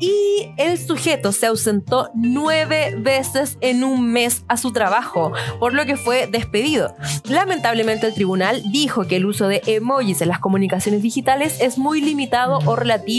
[0.00, 5.86] Y el sujeto se ausentó nueve veces en un mes a su trabajo, por lo
[5.86, 6.94] que fue despedido.
[7.24, 12.00] Lamentablemente el tribunal dijo que el uso de emojis en las comunicaciones digitales es muy
[12.00, 13.13] limitado o relativo,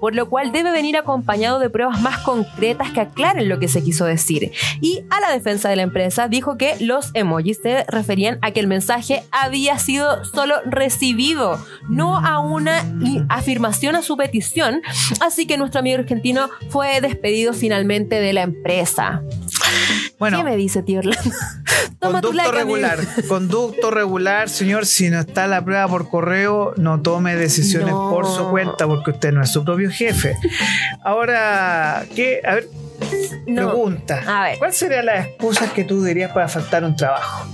[0.00, 3.82] por lo cual debe venir acompañado de pruebas más concretas que aclaren lo que se
[3.82, 4.52] quiso decir.
[4.80, 8.60] Y a la defensa de la empresa dijo que los emojis se referían a que
[8.60, 12.84] el mensaje había sido solo recibido, no a una
[13.28, 14.82] afirmación a su petición,
[15.20, 19.22] así que nuestro amigo argentino fue despedido finalmente de la empresa.
[20.18, 21.20] Bueno, ¿Qué me dice, tío Orlando?
[21.98, 24.86] Toma tu Conducto regular, conducto regular, señor.
[24.86, 28.10] Si no está la prueba por correo, no tome decisiones No.
[28.10, 30.36] por su cuenta porque usted no es su propio jefe.
[31.04, 32.40] Ahora, ¿qué?
[32.44, 32.68] A ver,
[33.46, 34.22] No, pregunta.
[34.26, 34.58] A ver.
[34.58, 37.46] ¿Cuál sería la excusa que tú dirías para faltar un trabajo?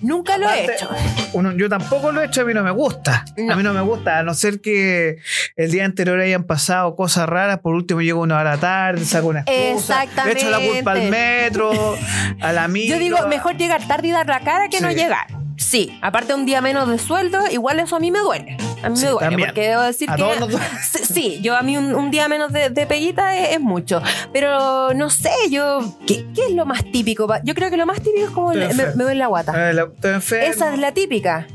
[0.00, 0.88] Nunca lo he hecho.
[1.32, 3.24] Uno, yo tampoco lo he hecho, a mí no me gusta.
[3.36, 3.52] No.
[3.52, 5.18] A mí no me gusta, a no ser que
[5.56, 9.40] el día anterior hayan pasado cosas raras, por último llego una hora tarde, saco una
[9.46, 11.10] excusa, le echo la culpa al Exactamente.
[11.10, 11.96] metro,
[12.40, 12.96] a la micro.
[12.96, 15.43] Yo digo, mejor llegar tarde y dar la cara que no llegar.
[15.74, 18.56] Sí, aparte un día menos de sueldo, igual eso a mí me duele.
[18.84, 19.48] A mí Sí, me duele, también.
[19.48, 20.22] porque debo decir A que...
[20.22, 20.50] todos nos.
[20.80, 24.00] Sí, yo a mí un, un día menos de, de peguita es, es mucho.
[24.32, 25.80] Pero no sé, yo...
[26.06, 27.26] ¿qué, qué es lo más típico?
[27.42, 29.70] Yo creo que lo más típico es como me, me duele la guata.
[29.70, 29.88] Eh, la-.
[30.04, 31.48] Esa es la típica.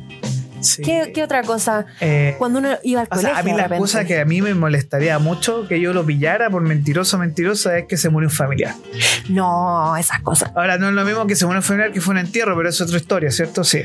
[0.62, 0.82] Sí.
[0.82, 1.86] ¿Qué, qué otra cosa?
[2.02, 4.42] Eh, Cuando uno iba al o colegio sea, a mí la cosa que a mí
[4.42, 8.36] me molestaría mucho que yo lo pillara por mentiroso mentirosa es que se murió un
[8.36, 8.76] familiar.
[9.30, 10.52] No, esas cosas.
[10.56, 12.70] Ahora no es lo mismo que se murió un familiar que fue un entierro, pero
[12.70, 13.64] es otra historia, ¿cierto?
[13.64, 13.84] Sí.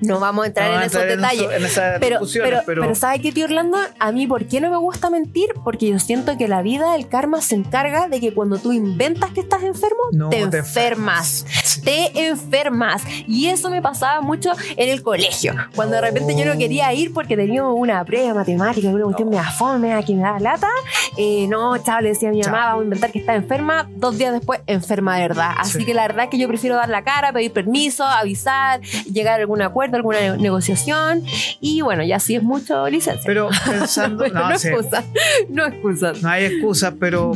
[0.00, 1.42] No vamos a entrar No en esos en detalles.
[1.42, 3.76] eso- en esas pero, pero, pero- pero ¿sabe qué, tío Orlando?
[3.98, 5.50] A mí, ¿por qué no me gusta mentir?
[5.62, 9.30] Porque yo siento que la vida del karma se encarga de que cuando tú inventas
[9.32, 11.44] que estás enfermo, No te, te enfermas.
[11.64, 11.82] Sí.
[11.82, 13.02] Te enfermas.
[13.26, 15.54] Y eso me pasaba mucho en el colegio.
[15.74, 19.36] Cuando de repente yo no quería ir porque tenía una prueba matemática, una cuestión me
[19.36, 20.68] da fome, que me da lata.
[21.16, 23.88] Eh, no, chao, le decía a mi mamá, vamos a inventar que está enferma.
[23.96, 25.52] Dos días después, enferma de verdad.
[25.58, 25.84] Así Sí.
[25.84, 28.80] que la verdad que yo prefiero dar la cara, pedir permiso, avisar,
[29.12, 31.22] llegar a algún acuerdo, alguna ne- negociación.
[31.60, 33.22] Y bueno, ya si es mucho licencia.
[33.26, 34.26] Pero pensando.
[34.28, 35.04] no, no, sí, excusas.
[35.48, 36.22] No excusas.
[36.22, 37.32] no hay excusas, pero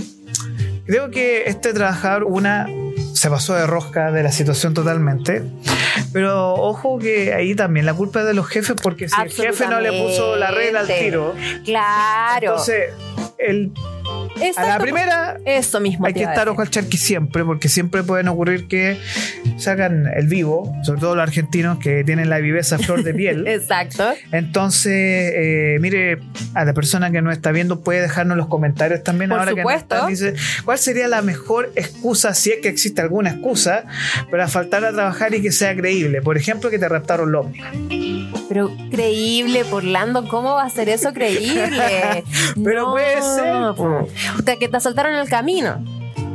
[0.87, 2.67] creo que este trabajador, una,
[3.15, 5.43] se pasó de rosca de la situación totalmente.
[6.13, 9.67] Pero ojo que ahí también la culpa es de los jefes, porque si el jefe
[9.69, 12.49] no le puso la regla al tiro, Claro.
[12.51, 12.91] entonces
[13.39, 13.73] el,
[14.57, 16.07] a la primera Eso mismo.
[16.07, 18.99] hay que estar ojo al charqui siempre, porque siempre pueden ocurrir que
[19.59, 23.47] sacan el vivo, sobre todo los argentinos que tienen la viveza flor de piel.
[23.49, 24.13] Exacto.
[24.33, 26.19] Entonces, eh, mire,
[26.55, 29.61] a la persona que nos está viendo puede dejarnos los comentarios también Por ahora que
[29.61, 29.95] supuesto.
[29.97, 33.85] nos están, dice, ¿cuál sería la mejor excusa, si es que existe alguna excusa,
[34.31, 36.23] para faltar a trabajar y que sea creíble?
[36.23, 37.47] Por ejemplo, que te raptaron los.
[38.55, 42.23] Pero creíble, Orlando, ¿cómo va a ser eso creíble?
[42.65, 43.75] Pero puede ser.
[44.37, 45.85] Puta, que te asaltaron el camino.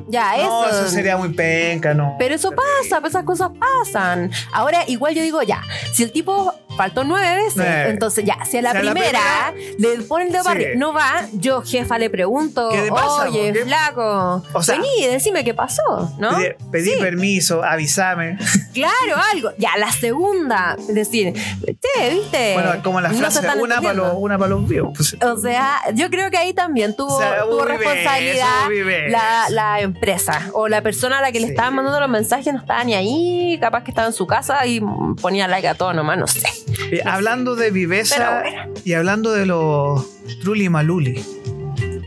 [0.10, 0.82] Ya, No, eso.
[0.82, 2.18] eso sería muy penca, ¿no?
[2.20, 4.32] Pero eso pasa, esas cosas pasan.
[4.52, 5.62] Ahora, igual yo digo, ya,
[5.94, 9.54] si el tipo faltó nueve veces, entonces ya, si a la Si a la primera,
[9.78, 10.66] le ponen el dedo Sí.
[10.78, 15.44] no va, yo, jefa, le pregunto, ¿Qué te pasa, oye, flaco, O sea- vení, decime
[15.44, 16.38] qué pasó, ¿no?
[16.38, 17.00] Pedí, pedí Sí.
[17.02, 18.38] permiso, avísame.
[18.74, 19.50] Claro, algo.
[19.58, 22.54] Ya, la segunda, decir, che, ¿viste?
[22.54, 24.94] Bueno, como la frase, una para los, una para los vivos.
[24.96, 25.18] pues.
[25.22, 28.70] O sea, yo creo que ahí también tuvo, O sea, tuvo responsabilidad
[29.10, 32.60] la, la empresa o la persona a la que le estaban mandando los mensajes no
[32.60, 34.82] estaba ni ahí, capaz que estaba en su casa y
[35.22, 36.48] ponía like a todo nomás, no sé.
[36.92, 38.44] Eh, hablando de viveza
[38.84, 40.06] y hablando de los
[40.42, 41.24] Trulli Maluli.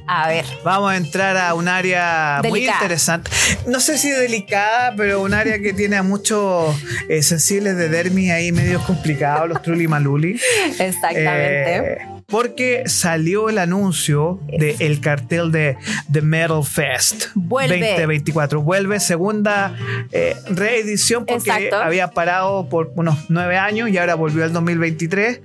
[0.07, 3.31] A ver, Vamos a entrar a un área muy interesante.
[3.67, 6.77] No sé si delicada, pero un área que tiene a muchos
[7.09, 10.39] eh, sensibles de dermis ahí medio complicados, los Trulli Maluli.
[10.79, 11.77] exactamente.
[11.77, 15.77] Eh, porque salió el anuncio del cartel de
[16.11, 17.79] The Metal Fest Vuelve.
[17.79, 18.63] 2024.
[18.63, 19.77] Vuelve segunda
[20.13, 21.77] eh, reedición porque Exacto.
[21.77, 25.43] había parado por unos nueve años y ahora volvió al 2023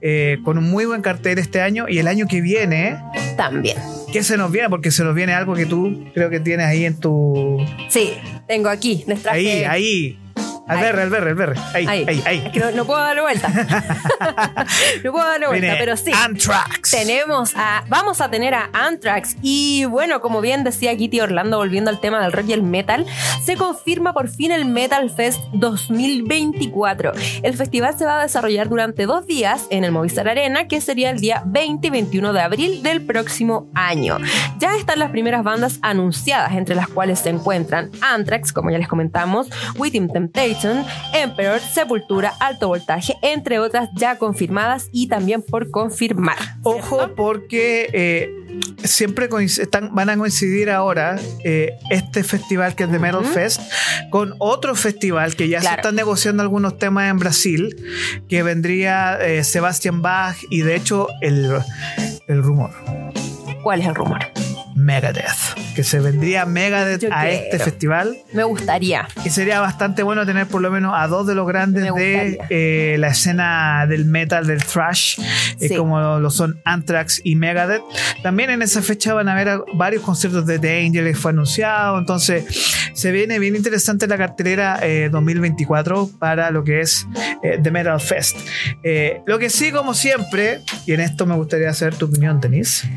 [0.00, 2.96] eh, con un muy buen cartel este año y el año que viene.
[3.36, 3.76] También.
[4.10, 4.70] ¿Qué se nos viene?
[4.70, 7.58] Porque se nos viene algo que tú creo que tienes ahí en tu.
[7.90, 8.14] Sí,
[8.48, 9.04] tengo aquí.
[9.30, 10.18] Ahí, ahí.
[10.70, 10.82] Al Ahí.
[10.84, 11.60] verre, al verre, al verre.
[11.74, 12.52] Ahí, ahí, Ahí.
[12.54, 13.48] no, no puedo darle vuelta.
[15.04, 16.12] no puedo darle vuelta, Viene pero sí.
[16.14, 16.90] Anthrax.
[16.90, 21.90] Tenemos a, vamos a tener a Anthrax y bueno, como bien decía Kitty Orlando, volviendo
[21.90, 23.04] al tema del rock y el metal,
[23.44, 27.12] se confirma por fin el Metal Fest 2024.
[27.42, 31.10] El festival se va a desarrollar durante dos días en el Movistar Arena, que sería
[31.10, 34.18] el día 20 y 21 de abril del próximo año.
[34.58, 38.88] Ya están las primeras bandas anunciadas, entre las cuales se encuentran Anthrax, como ya les
[38.88, 40.59] comentamos, Within Temptation,
[41.14, 46.36] Emperor, Sepultura, Alto Voltaje, entre otras ya confirmadas y también por confirmar.
[46.62, 48.30] Ojo, porque eh,
[48.84, 53.24] siempre están- van a coincidir ahora eh, este festival que es de Metal.
[53.24, 53.60] Fest
[54.10, 57.76] con otro festival que ya se están negociando algunos temas en Brasil,
[58.28, 61.50] que vendría eh, Sebastian Bach y de hecho el,
[62.28, 62.70] el rumor.
[63.62, 64.20] ¿Cuál es el rumor?
[64.76, 69.08] Megadeth, que se vendría Megadeth Yo a este festival Me gustaría.
[69.24, 72.96] y sería bastante bueno tener por lo menos a dos de los grandes de eh,
[72.98, 75.18] la escena del metal, del thrash,
[75.60, 75.76] eh, Sí.
[75.76, 77.82] como lo son Anthrax y Megadeth.
[78.22, 82.44] También en esa fecha van a haber varios conciertos de The Angels, fue anunciado, entonces
[82.94, 87.06] se viene bien interesante la cartelera eh, 2024 para lo que es
[87.42, 88.36] eh, The Metal Fest.
[89.26, 92.88] Lo que sí, como siempre, y en esto me gustaría saber tu opinión, Denise.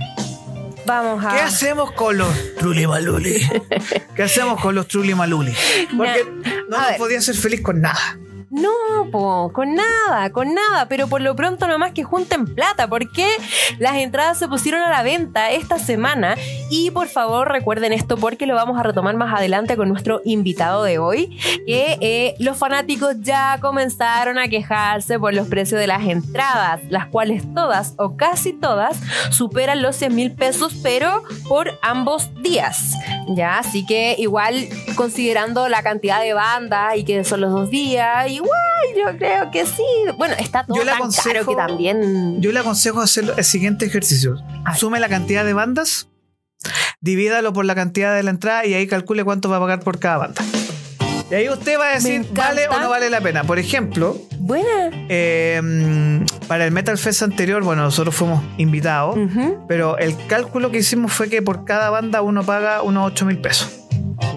[0.85, 1.29] Vamos a.
[1.35, 3.41] ¿Qué hacemos con los Trulli Maluli?
[4.15, 5.53] ¿Qué hacemos con los Trulli Maluli?
[5.95, 6.25] Porque
[6.69, 6.97] no A nos ver.
[6.97, 8.17] podía ser feliz con nada.
[8.53, 13.25] No, po, con nada, con nada, pero por lo pronto nomás que junten plata, porque
[13.79, 16.35] las entradas se pusieron a la venta esta semana
[16.69, 20.83] y por favor recuerden esto porque lo vamos a retomar más adelante con nuestro invitado
[20.83, 21.35] de hoy,
[21.65, 27.07] que eh, los fanáticos ya comenzaron a quejarse por los precios de las entradas, las
[27.07, 28.99] cuales todas o casi todas
[29.31, 32.93] superan los 100 mil pesos, pero por ambos días.
[33.29, 38.29] Ya, así que igual considerando la cantidad de bandas y que son los dos días,
[38.43, 39.83] igual yo creo que sí.
[40.17, 42.41] Bueno, está todo Yo le tan aconsejo- caro que también.
[42.41, 44.37] Yo le aconsejo hacer el siguiente ejercicio.
[44.77, 46.07] Sume la cantidad de bandas,
[47.01, 49.99] divídalo por la cantidad de la entrada y ahí calcule cuánto va a pagar por
[49.99, 50.41] cada banda.
[51.31, 52.25] Y ahí usted va a decir.
[52.33, 53.43] ¿vale o no vale la pena?
[53.43, 54.91] Por ejemplo, Buena.
[55.09, 59.17] eh, mm, para el Metal Fest anterior, bueno, nosotros fuimos invitados,
[59.67, 63.39] pero el cálculo que hicimos fue que por cada banda uno paga unos 8 mil
[63.39, 63.69] pesos.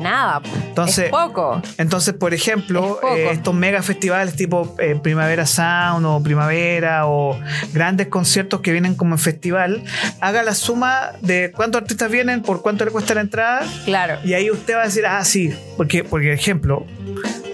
[0.00, 0.40] Nada.
[0.68, 1.61] Entonces- es poco.
[1.78, 7.38] Entonces, por ejemplo, Es eh, estos mega festivales tipo eh, Primavera Sound o Primavera o
[7.72, 9.82] grandes conciertos que vienen como en festival,
[10.20, 14.18] haga la suma de cuántos artistas vienen, por cuánto le cuesta la entrada, Claro.
[14.24, 16.87] y ahí usted va a decir, ah, sí, porque, porque ejemplo,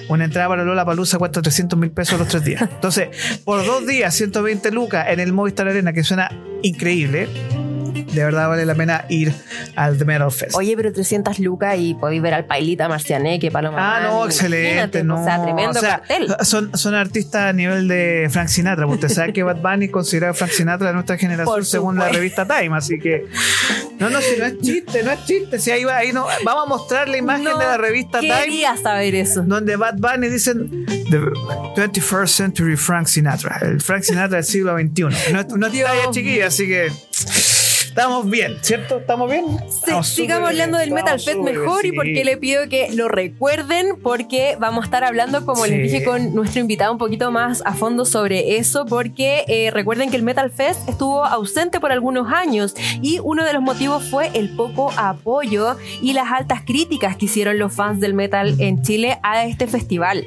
[0.08, 2.62] una entrada para Lola Palusa cuesta 300 mil pesos los tres días.
[2.62, 3.08] Entonces,
[3.44, 6.30] por dos días, 120 lucas en el Movistar Arena, que suena
[6.62, 7.28] increíble,
[8.12, 9.32] de verdad vale la pena ir
[9.76, 10.54] al The Metal Fest.
[10.54, 13.96] Oye, pero 300 lucas y podéis ver al Pailita Marcianeque, Paloma.
[13.96, 15.02] Ah, no, excelente.
[15.02, 15.20] No.
[15.20, 16.34] O sea, tremendo O sea, cartel.
[16.42, 18.86] Son, son artistas a nivel de Frank Sinatra.
[18.86, 22.46] Usted sabe que Bad Bunny considera Frank Sinatra de nuestra generación Por según la revista
[22.46, 22.76] Time.
[22.76, 23.26] Así que.
[23.98, 25.58] No, no, si no es chiste, no es chiste.
[25.58, 26.26] Si ahí va, ahí no.
[26.44, 28.34] Vamos a mostrar la imagen No de la revista Time.
[28.44, 29.42] Quería saber eso.
[29.42, 31.18] Donde Bad Bunny dicen The
[31.76, 35.32] 21st Century Frank Sinatra, el Frank Sinatra del siglo XXI.
[35.32, 36.90] No, no es Dios talla chiquilla, así que
[37.92, 38.98] estamos bien, ¿cierto?
[38.98, 39.44] ¿Estamos bien?
[39.68, 42.24] Sí, Estamos sigamos hablando bien, del Metal Fest mejor y bien, porque sí.
[42.24, 45.82] le pido que lo recuerden porque vamos a estar hablando, como les Sí.
[45.82, 50.16] dije, con nuestro invitado un poquito más a fondo sobre eso porque eh, recuerden que
[50.16, 54.56] el Metal Fest estuvo ausente por algunos años y uno de los motivos fue el
[54.56, 59.44] poco apoyo y las altas críticas que hicieron los fans del metal en Chile a
[59.44, 60.26] este festival.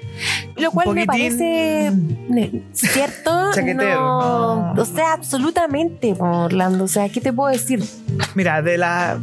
[0.56, 1.91] Lo cual me parece
[2.73, 3.32] cierto.
[3.75, 4.73] no.
[4.78, 6.84] O sea, absolutamente, Orlando.
[6.86, 7.84] O sea, ¿qué te puedo decir?
[8.36, 9.18] Mira, de las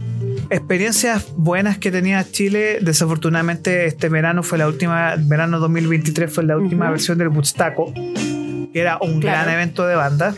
[0.51, 6.57] experiencias buenas que tenía Chile, desafortunadamente este verano fue la última, verano 2023 fue la
[6.57, 6.93] última Ujú.
[6.93, 9.43] versión del Woodstaco, que era un Claro.
[9.45, 10.35] gran evento de banda.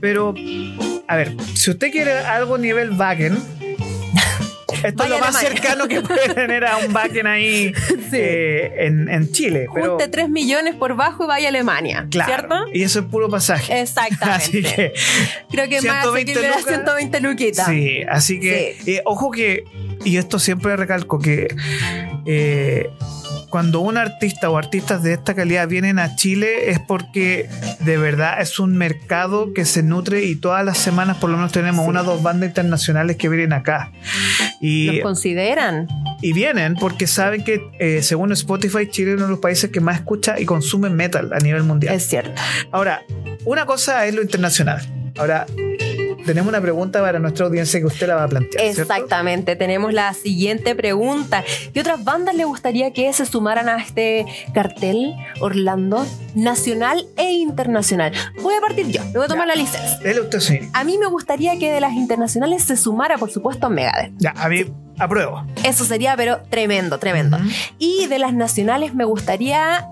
[0.00, 0.34] Pero,
[1.08, 3.38] a ver, si usted quiere algo nivel Wagen,
[4.88, 7.72] esto es lo más cercano que puede tener a un Wagen ahí
[8.10, 8.16] Sí.
[8.18, 9.66] eh, en, en Chile.
[9.74, 12.06] Pero, Junte 3 millones por bajo y vaya a Alemania.
[12.10, 12.54] claro, ¿Cierto?
[12.72, 13.80] y eso es puro pasaje.
[13.80, 14.36] Exactamente.
[14.46, 14.92] Así que
[15.50, 16.74] Creo que más 120 asequible era lucas.
[16.74, 17.66] 120 luquitas.
[17.66, 19.64] Sí, así que, eh, ojo que,
[20.04, 21.48] y esto siempre recalco, que
[22.26, 22.90] eh,
[23.56, 27.48] cuando un artista o artistas de esta calidad vienen a Chile es porque
[27.80, 31.52] de verdad es un mercado que se nutre y todas las semanas por lo menos
[31.52, 33.92] tenemos una o dos bandas internacionales que vienen acá.
[34.60, 35.88] Y, Los consideran.
[36.20, 39.80] y vienen porque saben que eh, según Spotify Chile es uno de los países que
[39.80, 41.94] más escucha y consume metal a nivel mundial.
[41.94, 42.38] Es cierto.
[42.72, 43.04] Ahora,
[43.46, 44.82] una cosa es lo internacional.
[45.16, 45.46] Ahora,
[46.26, 48.62] tenemos una pregunta para nuestra audiencia que usted la va a plantear.
[48.74, 48.82] ¿cierto?
[48.92, 51.44] Exactamente, tenemos la siguiente pregunta.
[51.72, 58.12] ¿Qué otras bandas le gustaría que se sumaran a este cartel Orlando nacional e internacional?
[58.42, 59.54] Voy a partir yo, me voy a tomar Ya.
[59.54, 59.98] la licencia.
[60.02, 60.58] Dele usted, sí.
[60.72, 64.12] A mí me gustaría que de las internacionales se sumara, por supuesto, Megadeth.
[64.18, 64.64] Ya, a mí
[64.98, 65.44] apruebo.
[65.62, 67.38] Eso sería, pero tremendo, tremendo.
[67.78, 69.86] Y de las nacionales me gustaría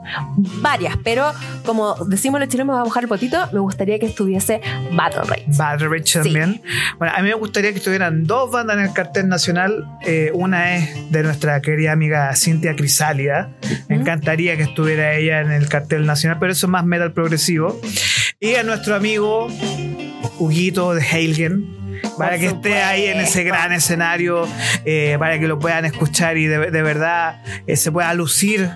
[0.62, 1.30] varias, pero
[1.66, 5.22] como decimos los chilenos, me va a bajar el potito, me gustaría que estuviese Battle
[5.24, 5.44] Rage.
[5.48, 6.62] Bad Rich también.
[6.98, 9.84] Bueno, a mí me gustaría que estuvieran dos bandas en el cartel nacional.
[10.06, 13.50] Eh, una es de nuestra querida amiga Cintia Crisálida.
[13.88, 17.80] Me encantaría que estuviera ella en el cartel nacional, pero eso es más metal progresivo.
[18.40, 19.48] Y a nuestro amigo
[20.38, 21.84] Huguito de Heilgen.
[22.18, 24.46] Para Por que esté ahí en ese gran escenario,
[24.84, 28.70] eh, para que lo puedan escuchar y de, de verdad eh, se pueda lucir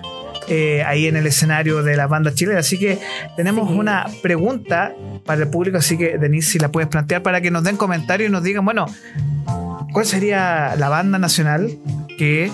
[0.49, 2.65] eh, ahí en el escenario de las bandas chilenas.
[2.65, 2.97] Así que
[3.35, 3.75] tenemos Sí.
[3.75, 4.93] una pregunta
[5.25, 8.29] para el público, así que Denise, si la puedes plantear para que nos den comentarios
[8.29, 8.85] y nos digan, bueno,
[9.93, 11.69] ¿cuál sería la banda nacional
[12.19, 12.51] que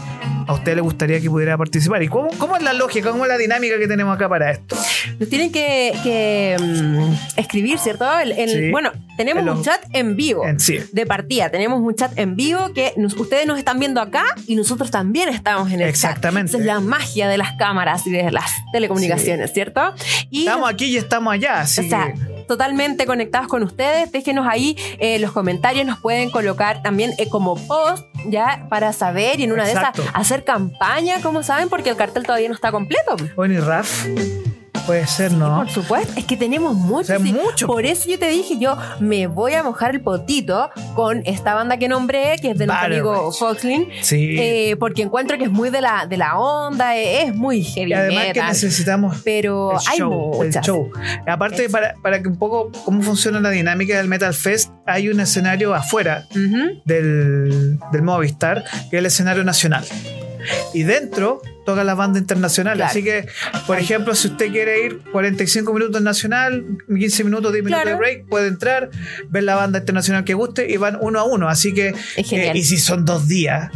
[0.48, 2.04] a usted le gustaría que pudiera participar?
[2.04, 4.76] ¿Y cómo, cómo es la lógica, cómo es la dinámica que tenemos acá para esto?
[5.20, 8.06] Nos tienen que, que, mm, escribir, ¿cierto?
[8.20, 8.70] El- el- Sí.
[8.72, 10.46] Bueno, tenemos un chat en vivo.
[10.46, 10.80] En sí.
[10.92, 14.56] De partida, tenemos un chat en vivo que nos- ustedes nos están viendo acá y
[14.56, 16.52] nosotros también estamos en el Exactamente.
[16.52, 16.62] chat.
[16.62, 19.82] Esa es la magia de las cámaras y de las telecomunicaciones, ¿cierto?
[20.30, 24.12] Y Estamos aquí y estamos allá, así o sea, que totalmente conectados con ustedes.
[24.12, 29.40] Déjenos ahí eh, los comentarios, nos pueden colocar también eh, como post, ya, para saber
[29.40, 30.02] y en una Exacto.
[30.02, 33.16] de esas hacer campaña, como saben, porque el cartel todavía no está completo.
[33.36, 34.06] bueno, y Raf,
[34.86, 35.58] puede ser, ¿no?
[35.58, 37.02] Por supuesto, es que tenemos mucho.
[37.02, 37.68] O sea, mucho.
[37.68, 41.78] Por eso yo te dije, yo me voy a mojar el potito con esta banda
[41.78, 43.38] que nombré, que es de nuestro amigo Rage.
[43.40, 44.36] Foxlin, Sí.
[44.40, 47.92] eh, porque encuentro que es muy de la, de la onda, eh, es muy heavy
[47.92, 48.48] y además que metal.
[48.50, 50.66] necesitamos Pero el hay show, el muchas.
[50.66, 50.90] show.
[51.28, 55.20] Aparte, para, para que un poco cómo funciona la dinámica del Metal Fest, hay un
[55.20, 56.82] escenario afuera Ujú.
[56.86, 59.84] del, del Movistar, que es el escenario nacional.
[60.74, 62.76] Y dentro toca la banda internacional.
[62.78, 62.90] Claro.
[62.90, 63.28] Así que,
[63.68, 67.98] por ejemplo, si usted quiere ir 45 minutos nacional, 15 minutos, 10 minutos Claro.
[67.98, 68.90] de break, puede entrar,
[69.30, 71.50] ver la banda internacional que guste y van uno a uno.
[71.50, 73.72] Así que, eh, y si son dos días.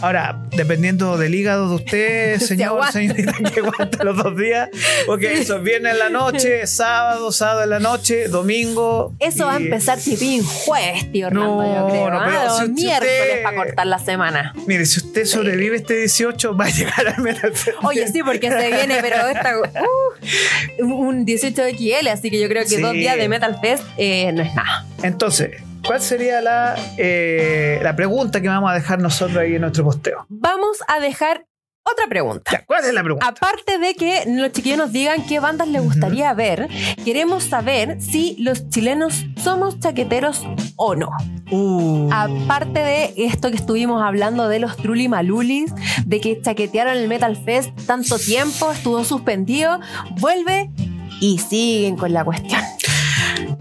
[0.00, 2.92] Ahora, dependiendo del hígado de usted, Se señor, aguanta.
[2.92, 4.68] señorita, que aguanta los dos días,
[5.06, 9.14] porque eso viene en la noche, sábado, sábado en la noche, domingo.
[9.18, 12.10] Eso va a empezar tipín jueves, tío Orlando, No, yo creo.
[12.10, 12.56] no, pero ¿ah?
[12.60, 14.54] si- si miércoles para cortar la semana.
[14.66, 17.76] Mire, si usted sobrevive este 18, va a llegar al Metal Fest.
[17.82, 22.48] Oye, sí, porque se viene, pero esta, uh, un 18 de XL, así que yo
[22.48, 22.80] creo que Sí.
[22.80, 24.84] dos días de Metal Fest eh, no es nada.
[25.02, 25.50] Entonces,
[25.86, 30.26] ¿cuál sería la, eh, la pregunta que vamos a dejar nosotros ahí en nuestro posteo?
[30.28, 31.46] Vamos a dejar
[31.88, 32.50] otra pregunta.
[32.50, 33.28] Ya, ¿Cuál es la pregunta?
[33.28, 36.68] Aparte de que los chiquillos nos digan qué bandas les gustaría ver,
[37.04, 40.42] queremos saber si los chilenos somos chaqueteros
[40.74, 41.10] o no.
[41.52, 45.72] Uh, Aparte de esto que estuvimos hablando de los Trulli Malulis,
[46.04, 49.78] de que chaquetearon el Metal Fest tanto tiempo, estuvo suspendido,
[50.18, 50.72] vuelve
[51.20, 52.60] y siguen con la cuestión.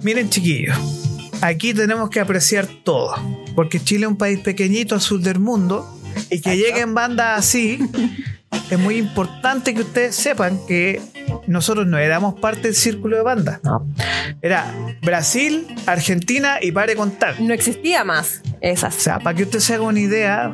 [0.02, 0.76] miren, chiquillos,
[1.42, 3.16] aquí tenemos que apreciar todo,
[3.56, 5.86] porque Chile es un país pequeñito al sur del mundo
[6.30, 7.80] y que lleguen bandas así.
[8.70, 11.02] Es muy importante que ustedes sepan que
[11.48, 13.60] nosotros no éramos parte del círculo de bandas.
[13.64, 13.86] No,
[14.42, 14.66] Era
[15.02, 17.40] Brasil, Argentina y pare contar.
[17.42, 18.96] no existía más O esas.
[18.96, 20.52] sea, para que usted se haga una idea,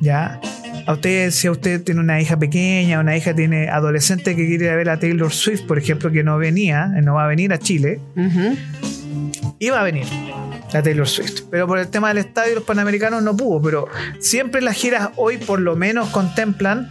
[0.00, 0.40] ya.
[0.84, 4.64] A usted, si a usted tiene una hija pequeña, una hija tiene adolescente que quiere
[4.64, 7.52] ir a ver a Taylor Swift, por ejemplo, que no venía, no va a venir
[7.52, 8.56] a Chile, Ujú.
[9.66, 10.06] Iba a venir
[10.72, 11.42] la Taylor Swift.
[11.50, 13.62] Pero por el tema del estadio y los panamericanos no pudo.
[13.62, 16.90] Pero siempre las giras hoy por lo menos contemplan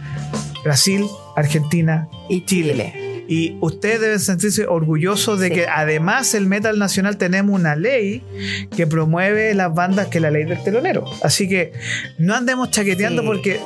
[0.64, 1.04] Brasil,
[1.36, 3.24] Argentina Y Chile.
[3.28, 5.54] y ustedes deben sentirse orgullosos de Sí.
[5.54, 8.22] que además el metal nacional tenemos una ley
[8.76, 11.04] que promueve las bandas que la ley del telonero.
[11.22, 11.72] Así que
[12.18, 13.28] no andemos chaqueteando Sí.
[13.28, 13.60] porque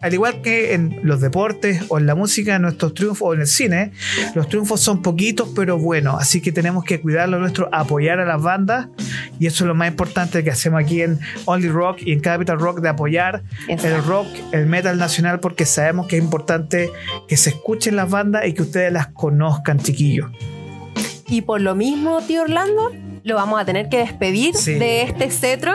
[0.00, 3.46] al igual que en los deportes o en la música, nuestros triunfos o en el
[3.46, 3.92] cine,
[4.34, 6.20] los triunfos son poquitos pero buenos.
[6.20, 8.88] Así que tenemos que cuidar lo nuestro, apoyar a las bandas
[9.38, 12.58] y eso es lo más importante que hacemos aquí en Only Rock y en Capital
[12.58, 16.90] Rock de apoyar el rock, el metal nacional, porque sabemos que es importante
[17.28, 20.30] que se escuchen las bandas y que ustedes las conozcan, chiquillos.
[21.28, 24.74] Y por lo mismo, tío Orlando, lo vamos a tener que despedir Sí.
[24.74, 25.72] de este cetro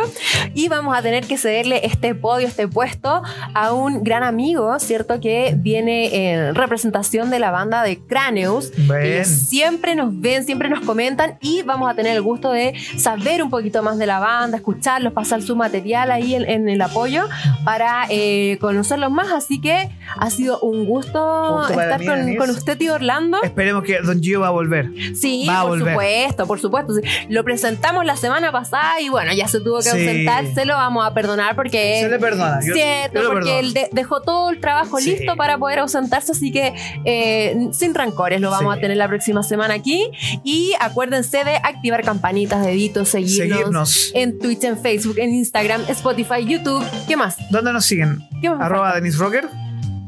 [0.53, 3.21] y vamos a tener que cederle este podio, este puesto
[3.53, 5.19] a un gran amigo, ¿cierto?
[5.19, 8.71] Que viene en representación de la banda de Craneus.
[9.01, 13.43] Ellos siempre nos ven, siempre nos comentan y vamos a tener el gusto de saber
[13.43, 17.25] un poquito más de la banda, escucharlos, pasar su material ahí en, en el apoyo
[17.63, 19.31] para eh, conocerlos más.
[19.31, 23.37] Así que ha sido un gusto estar mí, con, usted, tío Orlando.
[23.43, 24.89] Esperemos que Don Gio va a volver.
[25.15, 25.93] Sí, Va a por volver.
[25.93, 26.93] supuesto, por supuesto.
[26.95, 27.01] Sí.
[27.35, 30.45] Lo presentamos la semana pasada y bueno, ya se tuvo que ausentar.
[30.53, 31.99] Se lo vamos a perdonar porque.
[32.01, 32.59] Se le perdona.
[32.65, 36.53] Yo- Cierto, yo porque él de- dejó todo el trabajo listo para poder ausentarse, así
[36.53, 36.73] que
[37.03, 40.09] eh, sin rancores lo vamos a tener la próxima semana aquí.
[40.45, 44.11] Y acuérdense de activar campanitas, deditos, seguirnos, Seguirnos.
[44.13, 46.85] en Twitch, en Facebook, en Instagram, Spotify, YouTube.
[47.05, 47.35] ¿Qué más?
[47.51, 48.19] ¿Dónde nos siguen?
[48.41, 48.61] ¿Qué más?
[48.61, 48.95] Arroba?
[48.95, 49.49] Denis Rocker.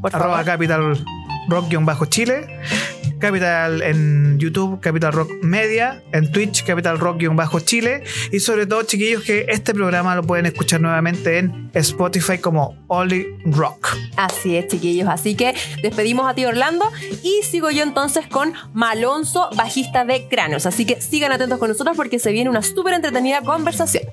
[0.00, 0.44] Por arroba favor.
[0.46, 1.04] Capital
[1.48, 2.46] Rock-Chile.
[3.18, 8.04] Capital en YouTube, Capital Rock Media, en Twitch, Capital Rock-Chile.
[8.32, 13.26] Y sobre todo, chiquillos, que este programa lo pueden escuchar nuevamente en Spotify como Only
[13.46, 13.96] Rock.
[14.16, 15.08] Así es, chiquillos.
[15.08, 16.90] Así que despedimos a ti, Orlando.
[17.22, 20.66] Y sigo yo entonces con Malonzo, bajista de Cráneos.
[20.66, 24.04] Así que sigan atentos con nosotros porque se viene una súper entretenida conversación.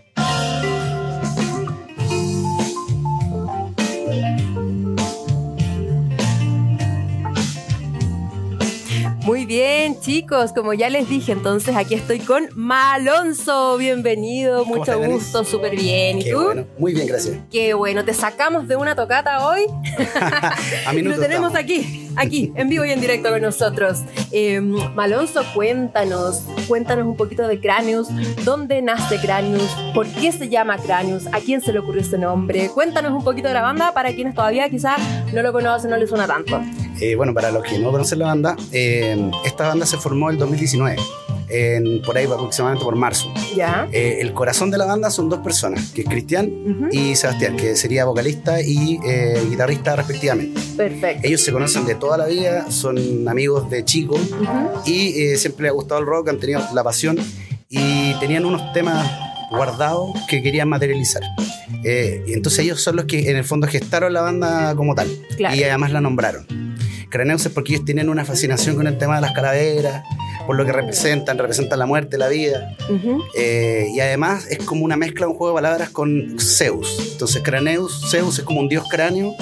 [9.26, 13.78] Muy bien, chicos, como ya les dije, entonces aquí estoy con Malonzo.
[13.78, 16.20] Bienvenido, mucho estás, gusto, súper bien.
[16.20, 16.44] ¿Y Qué tú?
[16.44, 16.66] bueno.
[16.78, 17.38] Muy bien, gracias.
[17.52, 19.62] Qué bueno, te sacamos de una tocata hoy
[20.86, 21.56] A lo tenemos estamos.
[21.56, 24.00] aquí, aquí, en vivo y en directo con nosotros.
[24.32, 28.08] Eh, Malonzo, cuéntanos, cuéntanos un poquito de Cranius.
[28.44, 29.70] ¿Dónde nace Cranius?
[29.94, 31.28] ¿Por qué se llama Cranius?
[31.28, 32.70] ¿A quién se le ocurrió ese nombre?
[32.70, 35.00] Cuéntanos un poquito de la banda para quienes todavía quizás
[35.34, 36.62] no lo conocen, no les suena tanto.
[37.02, 40.38] Eh, bueno, para los que no conocen la banda, eh, esta banda se formó el
[40.38, 40.96] 2019,
[41.50, 43.32] en, por ahí aproximadamente por marzo.
[43.56, 43.88] ¿Ya?
[43.92, 46.52] Eh, el corazón de la banda son dos personas, que es Cristian
[46.92, 50.60] y Sebastián, que sería vocalista y eh, guitarrista respectivamente.
[50.76, 51.28] Perfecto.
[51.28, 54.20] Ellos se conocen de toda la vida, son amigos de chicos
[54.86, 57.18] y eh, siempre les ha gustado el rock, han tenido la pasión
[57.70, 59.10] y tenían unos temas
[59.52, 61.22] guardados que querían materializar.
[61.84, 65.08] Entonces ellos son los que en el fondo gestaron la banda como tal
[65.38, 65.56] Claro.
[65.56, 66.75] y además la nombraron.
[67.16, 70.04] Craneus es porque ellos tienen una fascinación con el tema de las calaveras,
[70.46, 72.76] por lo que representan, representan la muerte, la vida.
[73.38, 77.10] Eh, y además es como una mezcla, un juego de palabras con Zeus.
[77.14, 79.34] Entonces Craneus, Zeus es como un dios cráneo,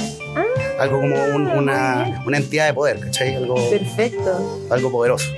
[0.80, 3.36] algo como un- Ah, una, una entidad de poder, ¿cachai?
[3.36, 4.68] Algo, Perfecto.
[4.70, 5.30] algo poderoso.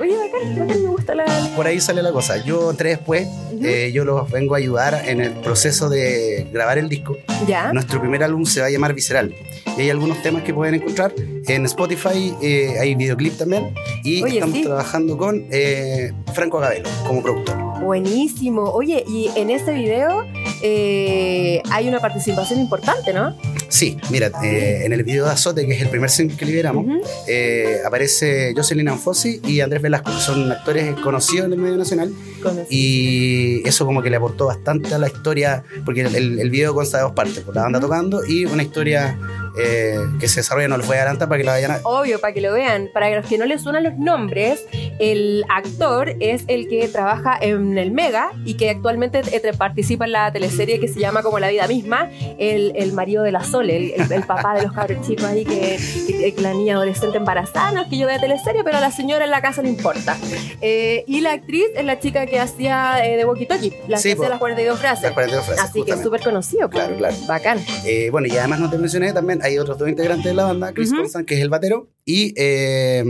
[0.00, 1.24] Oye, bacán, bacán, me gusta la...
[1.54, 2.36] Por ahí sale la cosa.
[2.44, 3.28] Yo entré después,
[3.62, 7.16] eh, yo los vengo a ayudar en el proceso de grabar el disco.
[7.46, 7.72] ¿Ya?
[7.72, 9.32] Nuestro primer álbum se va a llamar Visceral.
[9.76, 11.12] Y hay algunos temas que pueden encontrar.
[11.46, 13.74] En Spotify eh, hay videoclip también.
[14.02, 14.62] Y Oye, estamos sí.
[14.64, 17.56] trabajando con eh, Franco Agavelo como productor.
[17.82, 18.62] Buenísimo.
[18.70, 20.24] Oye, y en ese video
[20.62, 23.36] eh, hay una participación importante, ¿no?
[23.68, 26.86] Sí, mira, eh, en el video de Azote, que es el primer single que liberamos,
[27.26, 30.10] eh, aparece Jocelyn Anfossi y Andrés Velasco.
[30.12, 32.12] que Son actores conocidos en el medio nacional.
[32.42, 36.98] Con- Y eso como que le aportó bastante a la historia, porque el, video consta
[36.98, 39.18] de dos partes, por la banda tocando y una historia
[39.58, 41.80] eh, que se desarrolla, no les voy a adelantar para que la vayan a...
[41.84, 42.90] Obvio, para que lo vean.
[42.92, 44.60] Para los que no les suenan los nombres,
[44.98, 49.22] el actor es el que trabaja en el Mega y que actualmente
[49.56, 53.32] participa en la teleserie que se llama como La vida misma, el, el marido de
[53.32, 55.78] la Sole, el, el- el papá de los cabros chicos ahí, que,
[56.08, 58.90] que- que la niña adolescente embarazada, no es que yo vea teleserie, pero a la
[58.90, 60.16] señora en la casa no importa.
[60.60, 64.08] Eh, y la actriz es la chica que hacía eh, de Walkie Talkie, la Sí,
[64.08, 65.04] que hacía las 42 frases.
[65.04, 66.68] Las 42 frases, Así que es súper conocido.
[66.68, 66.82] pues.
[66.84, 67.14] Claro, claro.
[67.28, 67.58] Bacán.
[67.84, 70.72] Eh, bueno, y además no te mencioné, también hay otros dos integrantes de la banda,
[70.72, 71.02] Chris Ujú.
[71.02, 73.04] Constant, que es el batero, y eh,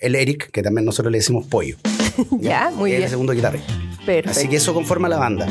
[0.00, 1.76] el Eric, que también nosotros le decimos pollo.
[2.40, 3.02] Ya, muy bien.
[3.02, 3.72] el segundo guitarrista.
[4.04, 4.30] Perfecto.
[4.30, 5.46] Así que eso conforma la banda,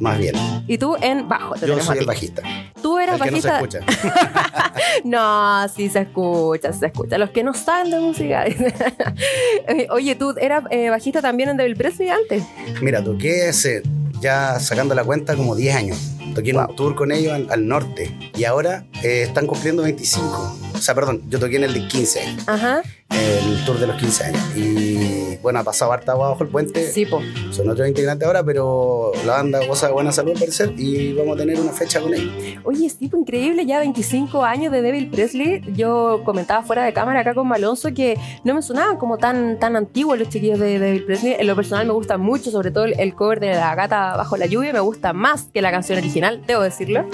[0.00, 0.34] más bien.
[0.66, 1.54] Y tú en bajo.
[1.54, 2.42] te Yo soy el bajista.
[2.82, 3.78] Tú eras El que no se bajista.
[3.78, 4.72] escucha.
[5.04, 7.16] No, sí se escucha, se escucha.
[7.18, 8.44] Los que no saben de música.
[9.90, 12.42] Oye, tú eras eh, bajista también en Devil Presley antes.
[12.82, 13.82] Mira, toqué hace,
[14.20, 15.98] ya sacando la cuenta, como 10 años.
[16.34, 18.16] Toqué en un tour con ellos al, al norte.
[18.36, 20.56] Y ahora eh, están cumpliendo 25.
[20.74, 22.48] O sea, perdón, yo toqué en el de 15 años.
[22.48, 22.82] Ajá.
[23.10, 24.42] El tour de los 15 años.
[24.56, 26.90] Y bueno, ha pasado harta agua bajo el puente.
[26.90, 27.20] Sí, po.
[27.50, 31.36] Son otros integrantes ahora, pero la banda goza de buena salud al parecer y vamos
[31.36, 32.32] a tener una fecha con ellos.
[32.64, 35.62] Oye, sí, pues increíble, ya 25 años de Devil Presley.
[35.74, 39.76] Yo comentaba fuera de cámara acá con Malonzo que no me sonaban como tan, tan
[39.76, 41.36] antiguos los chiquillos de Devil Presley.
[41.38, 44.46] En lo personal me gusta mucho, sobre todo el, cover de La gata bajo la
[44.46, 47.06] lluvia, me gusta más que la canción original, debo decirlo.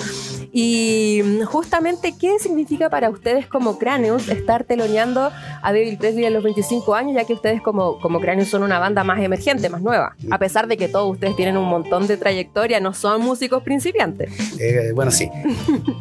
[0.53, 5.31] Y justamente, ¿qué significa para ustedes como cráneos estar teloneando
[5.63, 8.79] a Devil Presley en los 25 años, ya que ustedes como, como Cranium son una
[8.81, 10.17] banda más emergente, más nueva.
[10.31, 14.31] A pesar de que todos ustedes tienen un montón de trayectoria, no son músicos principiantes.
[14.59, 15.31] Eh, bueno, sí.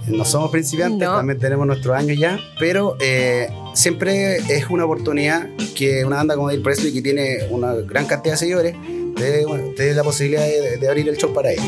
[0.07, 1.15] no somos principiantes, No.
[1.17, 6.47] también tenemos nuestros años ya, pero eh, siempre es una oportunidad que una banda como
[6.47, 8.75] Dale Presley, que tiene una gran cantidad de seguidores,
[9.15, 11.65] te bueno, te la posibilidad de, de abrir el show para ellos.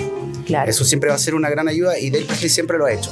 [0.48, 0.70] Claro.
[0.70, 3.12] Eso siempre va a ser una gran ayuda y Presley siempre lo ha hecho.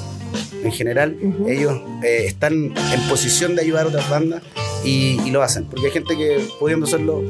[0.64, 1.16] En general,
[1.48, 4.42] ellos eh, están en posición de ayudar a otras bandas
[4.84, 7.22] y, y lo hacen, porque hay gente que pudiendo hacerlo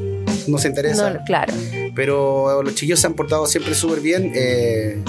[0.46, 1.52] no se interesa, No, claro.
[1.94, 4.32] pero los chiquillos se han portado siempre súper bien.
[4.34, 5.02] eh,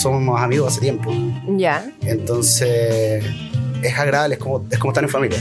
[0.00, 1.12] somos amigos hace tiempo.
[1.58, 1.90] Ya.
[2.02, 3.24] Entonces,
[3.82, 5.40] es agradable, es como, es como estar en familia.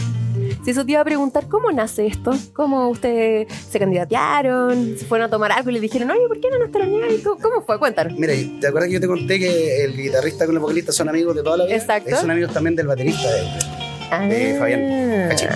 [0.70, 2.32] Si eso te iba a preguntar, ¿cómo nace esto?
[2.54, 5.00] ¿Cómo ustedes se candidatearon?
[5.00, 7.24] ¿Se fueron a tomar algo y le dijeron, oye, ¿por qué no nos teloneáis?
[7.24, 7.80] ¿Cómo, ¿Cómo fue?
[7.80, 8.14] Cuéntanos.
[8.20, 11.36] Mira, ¿te acuerdas que yo te conté que el guitarrista con el vocalista son amigos
[11.36, 11.76] de toda la vida?
[11.76, 12.16] Exacto.
[12.16, 14.28] Son amigos también del baterista de.
[14.30, 15.50] De Fabián Cachín.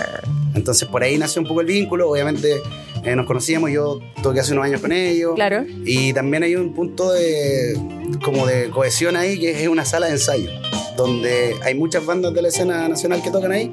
[0.56, 2.10] Entonces, por ahí nació un poco el vínculo.
[2.10, 2.60] Obviamente,
[3.04, 5.36] eh, nos conocíamos, yo toqué hace unos años con ellos.
[5.36, 5.64] Claro.
[5.84, 7.78] Y también hay un punto de
[8.24, 10.50] como de cohesión ahí, que es una sala de ensayo,
[10.96, 13.72] donde hay muchas bandas de la escena nacional que tocan ahí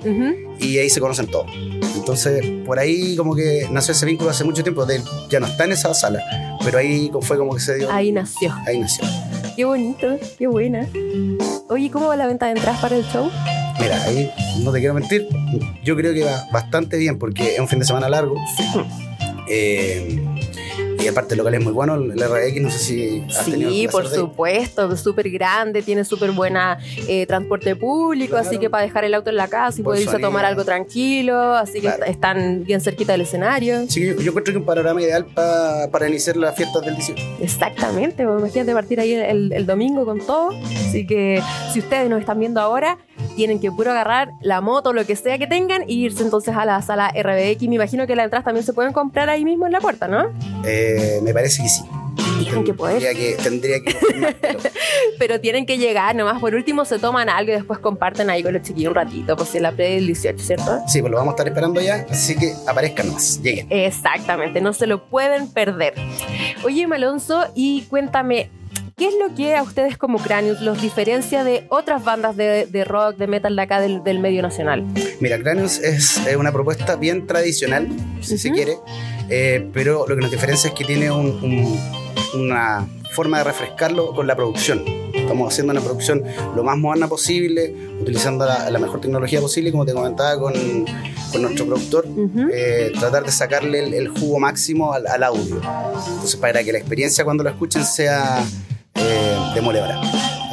[0.60, 1.52] y ahí se conocen todos.
[1.96, 4.86] Entonces, por ahí como que nació ese vínculo hace mucho tiempo.
[4.86, 6.22] De ya no está en esa sala,
[6.64, 7.92] pero ahí fue como que se dio.
[7.92, 8.54] Ahí nació.
[8.66, 9.06] Ahí nació.
[9.56, 10.88] Qué bonito, qué buena.
[11.70, 13.30] Oye, ¿cómo va la venta de entradas para el show?
[13.80, 14.32] Mira, ahí
[14.64, 15.28] no te quiero mentir,
[15.84, 18.36] yo creo que va bastante bien porque es un fin de semana largo.
[19.54, 20.22] Eh,
[21.04, 23.88] y aparte el local es muy bueno, el RX, no sé si has tenido Sí,
[23.88, 26.78] por supuesto, súper grande, tiene súper buena
[27.08, 28.48] eh, transporte público, Claro.
[28.48, 30.64] así que para dejar el auto en la casa y poder irse a tomar algo
[30.66, 32.06] tranquilo, así que Claro.
[32.06, 33.86] están bien cerquita del escenario.
[33.90, 36.96] Sí, yo, yo encuentro que es un panorama ideal pa- para iniciar las fiestas del
[36.96, 37.22] 18.
[37.42, 40.50] Exactamente, pues, imagínate partir ahí el domingo con todo.
[40.88, 41.42] Así que
[41.74, 42.98] si ustedes nos están viendo ahora,
[43.42, 46.64] tienen que puro agarrar la moto, lo que sea que tengan, e irse entonces a
[46.64, 47.64] la sala RBX.
[47.68, 50.26] Me imagino que las entradas también se pueden comprar ahí mismo en la puerta, ¿no?
[50.64, 51.82] Eh, me parece que sí.
[52.44, 53.02] Tienen que poder.
[53.02, 54.36] Tendría que, tendría que confirmar,
[55.18, 56.40] pero- tienen que llegar nomás.
[56.40, 59.50] Por último, se toman algo y después comparten ahí con los chiquillos un ratito, pues
[59.50, 60.80] si es la pre del 18, ¿cierto?
[60.88, 63.66] Sí, pues lo vamos a estar esperando ya, así que aparezcan nomás, lleguen.
[63.72, 65.96] Exactamente, no se lo pueden perder.
[66.64, 68.52] Oye, Malonzo, y cuéntame,
[69.02, 72.84] ¿qué es lo que a ustedes como Cranius los diferencia de otras bandas de, de
[72.84, 74.86] rock, de metal de acá del, del medio nacional?
[75.20, 77.88] Mira, Cranius es eh, una propuesta bien tradicional,
[78.22, 78.74] si se quiere,
[79.28, 81.80] eh, pero lo que nos diferencia es que tiene un- un-
[82.40, 84.84] una forma de refrescarlo con la producción.
[85.16, 86.24] Estamos haciendo una producción
[86.56, 90.54] lo más moderna posible, utilizando la, la mejor tecnología posible, como te comentaba con,
[91.32, 92.06] con nuestro productor.
[92.54, 95.60] Eh, tratar de sacarle el, el jugo máximo al, al audio.
[96.08, 98.46] Entonces, para que la experiencia cuando lo escuchen sea
[98.96, 100.00] eh, demoledora.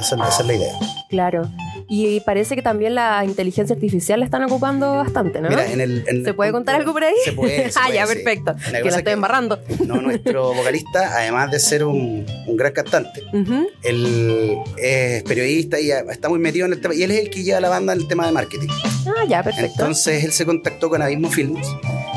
[0.01, 0.73] Esa, es- esa es la idea.
[1.11, 1.49] Claro.
[1.91, 5.49] Y parece que también la inteligencia artificial la están ocupando bastante, ¿no?
[5.49, 7.15] Mira, en el, en ¿Se puede contar algo por ahí?
[7.25, 7.71] Se puede.
[7.73, 8.15] se ah, puede, ya, sí.
[8.15, 8.53] perfecto.
[8.71, 9.59] La Que la es estoy embarrando.
[9.87, 13.69] No, nuestro vocalista, además de ser un, un gran cantante, Ujú.
[13.85, 16.95] él es periodista y está muy metido en el tema.
[16.95, 18.69] Y él es el que lleva la banda en el tema de marketing.
[19.07, 19.73] Ah, ya, perfecto.
[19.81, 21.67] Entonces él se contactó con Abismo Films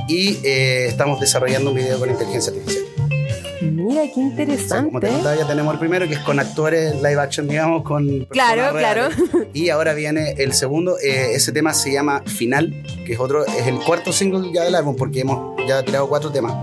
[0.10, 2.84] y eh, estamos desarrollando un video con inteligencia artificial.
[3.92, 4.86] Mira, qué interesante.
[4.86, 8.26] como te contaba, ya tenemos el primero, que es con actores live action, digamos, con.
[8.26, 9.16] Claro, reales.
[9.54, 10.98] Y ahora viene el segundo.
[11.00, 12.74] eh, ese tema se llama Final,
[13.06, 16.32] que es otro, es el cuarto single ya del álbum, porque hemos ya tirado cuatro
[16.32, 16.54] temas.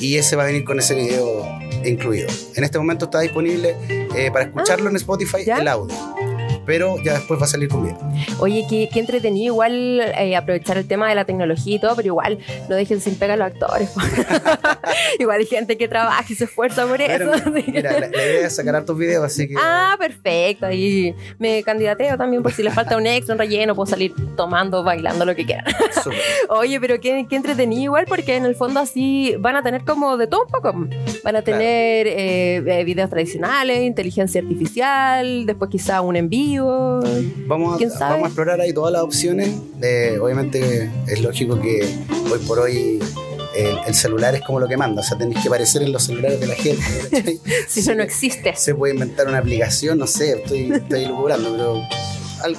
[0.00, 1.46] Y ese va a venir con ese video
[1.84, 2.28] incluido.
[2.56, 3.76] En este momento está disponible
[4.16, 5.58] eh, para escucharlo en Spotify ¿ya?
[5.58, 5.94] el audio.
[6.66, 7.98] Pero ya después va a salir con video.
[8.38, 12.06] Oye, qué, qué entretenido igual eh, aprovechar el tema de la tecnología y todo, pero
[12.06, 12.38] igual
[12.68, 13.90] no dejen sin pega a los actores.
[15.18, 17.30] igual hay gente que trabaja y se esfuerza por eso.
[17.32, 19.54] Pero, mira, la, la idea es sacar hartos videos, así que.
[19.58, 20.70] Ah, perfecto.
[20.70, 24.82] Y me candidateo también por si les falta un extra, un relleno, puedo salir tomando,
[24.82, 25.64] bailando, lo que quieran.
[26.48, 30.16] Oye, pero qué, qué entretenido igual, porque en el fondo así van a tener como
[30.16, 30.72] de todo un poco.
[31.22, 36.28] Van a tener eh, eh, videos tradicionales, inteligencia artificial, después quizá un en
[36.58, 38.10] Vamos ¿Quién a, sabe?
[38.12, 39.50] vamos a explorar ahí todas las opciones.
[39.82, 41.86] Eh, obviamente es lógico que
[42.32, 43.00] hoy por hoy
[43.56, 45.00] eh, el celular es como lo que manda.
[45.00, 47.40] O sea, tenéis que aparecer en los celulares de la gente.
[47.68, 48.54] Si no, no existe.
[48.56, 51.82] Se puede inventar una aplicación, no sé, estoy, estoy lucubrando, pero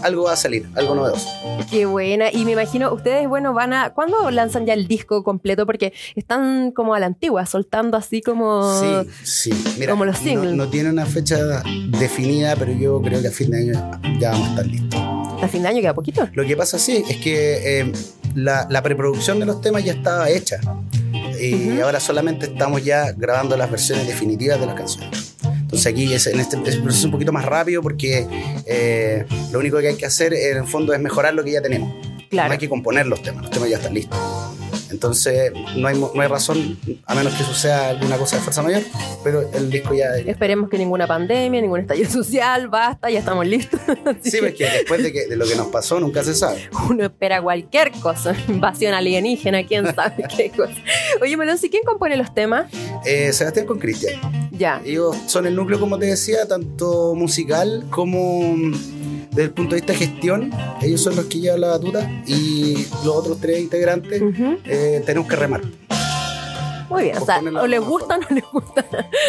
[0.02, 1.28] algo va a salir, algo novedoso.
[1.70, 2.32] Qué buena.
[2.32, 3.92] Y me imagino, ustedes, bueno, van a.
[3.92, 5.66] ¿Cuándo lanzan ya el disco completo?
[5.66, 8.80] Porque están como a la antigua, soltando así como.
[8.80, 9.76] Sí, sí.
[9.78, 10.56] Mira, como los singles.
[10.56, 11.64] no tiene una fecha
[12.00, 15.02] definida, pero yo creo que a fin de año ya vamos a estar listos.
[15.42, 16.28] A fin de año queda poquito.
[16.34, 17.92] Lo que pasa sí es que eh,
[18.36, 20.60] la, la preproducción de los temas ya estaba hecha.
[21.40, 25.25] Y ahora solamente estamos ya grabando las versiones definitivas de las canciones.
[25.76, 28.26] Entonces aquí es, en este es un proceso un poquito más rápido porque
[28.66, 31.62] eh, lo único que hay que hacer en el fondo es mejorar lo que ya
[31.62, 31.94] tenemos.
[32.30, 32.48] Claro.
[32.48, 34.18] No hay que componer los temas, los temas ya están listos.
[34.96, 38.82] Entonces, no hay, no hay razón, a menos que suceda alguna cosa de fuerza mayor,
[39.26, 40.16] pero el disco ya...
[40.16, 43.80] Esperemos que ninguna pandemia, ningún estallido social, basta, ya estamos listos.
[44.24, 46.70] Sí, que porque después de, que, de lo que nos pasó, nunca se sabe.
[46.90, 50.76] uno espera cualquier cosa, invasión alienígena, quién sabe qué cosa.
[51.22, 52.72] Oye, Melonzi, ¿quién compone los temas?
[53.06, 54.22] Eh, Sebastián con Cristian.
[54.52, 54.82] Ya.
[54.86, 58.95] Ellos son el núcleo, como te decía, tanto musical como mm,
[59.36, 60.52] desde el punto de vista de gestión.
[60.82, 62.74] Ellos son los que llevan la batuta y
[63.04, 64.22] los otros tres integrantes
[64.66, 65.62] eh, tenemos que remar.
[66.90, 68.86] Muy bien, o sea, o les gusta o no les gusta.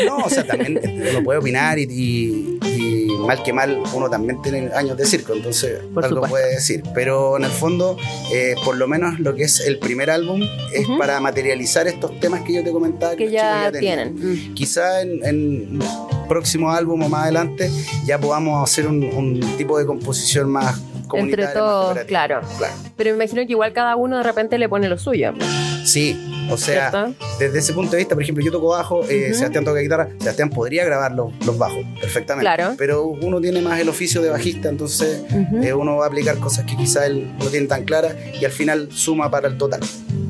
[0.07, 0.79] No, o sea, también
[1.11, 5.33] uno puede opinar y, y- y mal que mal uno también tiene años de circo,
[5.35, 6.31] entonces Por algo supuesto.
[6.31, 6.83] puede decir.
[6.95, 7.97] Pero en el fondo,
[8.33, 12.43] eh, por lo menos lo que es el primer álbum es para materializar estos temas
[12.43, 14.15] que yo te comentaba que ya tenían.
[14.15, 14.51] tienen.
[14.51, 14.55] Mm.
[14.55, 15.79] Quizá en, en
[16.29, 17.71] próximo álbum o más adelante
[18.05, 20.81] ya podamos hacer un, un tipo de composición más.
[21.13, 22.41] Entre todos, claro.
[22.59, 22.75] Claro.
[22.97, 25.35] Pero me imagino que igual cada uno de repente le pone lo suyo.
[25.85, 26.17] Sí,
[26.51, 27.15] o sea, ¿Cierto?
[27.39, 29.33] desde ese punto de vista, por ejemplo, yo toco bajo, eh.
[29.35, 32.45] Sebastián toca guitarra, Sebastián podría grabar los, los bajos perfectamente.
[32.45, 32.75] Claro.
[32.79, 35.23] Pero uno tiene más el oficio de bajista, entonces
[35.63, 38.53] eh, uno va a aplicar cosas que quizá él no tiene tan claras y al
[38.53, 39.81] final suma para el total.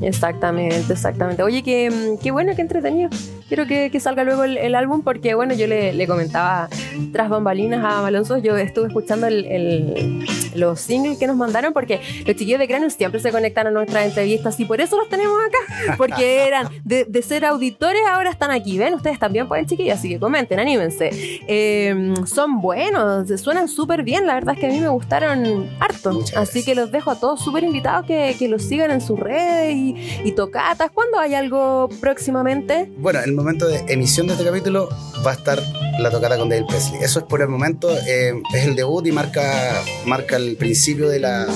[0.03, 1.43] Exactamente, exactamente.
[1.43, 3.09] Oye, qué, mm, qué bueno, qué entretenido.
[3.49, 6.69] Quiero que, que salga luego el, el álbum porque, bueno, yo le, le comentaba
[7.13, 12.01] tras bambalinas a Malonzo, yo estuve escuchando el, el- los singles que nos mandaron porque
[12.27, 15.39] los chiquillos de Cráneo siempre se conectan a nuestras entrevistas y por eso los tenemos
[15.47, 18.79] acá, porque eran de, de ser auditores, ahora están aquí.
[18.79, 21.11] Ven, ustedes también pueden, chiquillos, así que comenten, anímense.
[21.49, 26.13] Eh, son buenos, suenan súper bien, la verdad es que a mí me gustaron harto.
[26.13, 26.65] Muchas Así gracias.
[26.65, 29.97] que los dejo a todos súper invitados que, que los sigan en sus redes y,
[30.25, 30.91] y tocatas.
[30.93, 32.91] ¿Cuándo hay algo próximamente?
[32.99, 34.89] Bueno, en el momento de emisión de este capítulo
[35.27, 35.59] va a estar
[35.99, 37.01] la tocata con Dave Presley.
[37.03, 41.21] Eso es por el momento, eh, es el debut y marca, marca el principio de
[41.21, 41.47] la,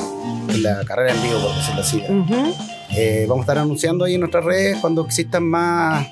[0.49, 2.03] de la carrera en vivo, por decirlo así.
[2.09, 2.55] Ujú.
[2.97, 6.07] Eh, vamos a estar anunciando ahí en nuestras redes cuando existan más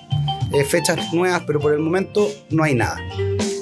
[0.52, 2.98] eh, fechas nuevas, pero por el momento no hay nada.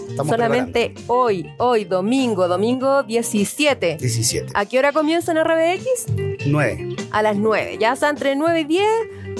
[0.08, 3.76] Estamos Solamente hoy, hoy, domingo, domingo 17.
[3.76, 4.02] preparando.
[4.02, 4.52] 17.
[4.54, 6.46] ¿A qué hora comienzan RBX?
[6.46, 6.96] 9.
[7.10, 7.76] A las 9.
[7.78, 8.86] Ya sea entre 9 y 10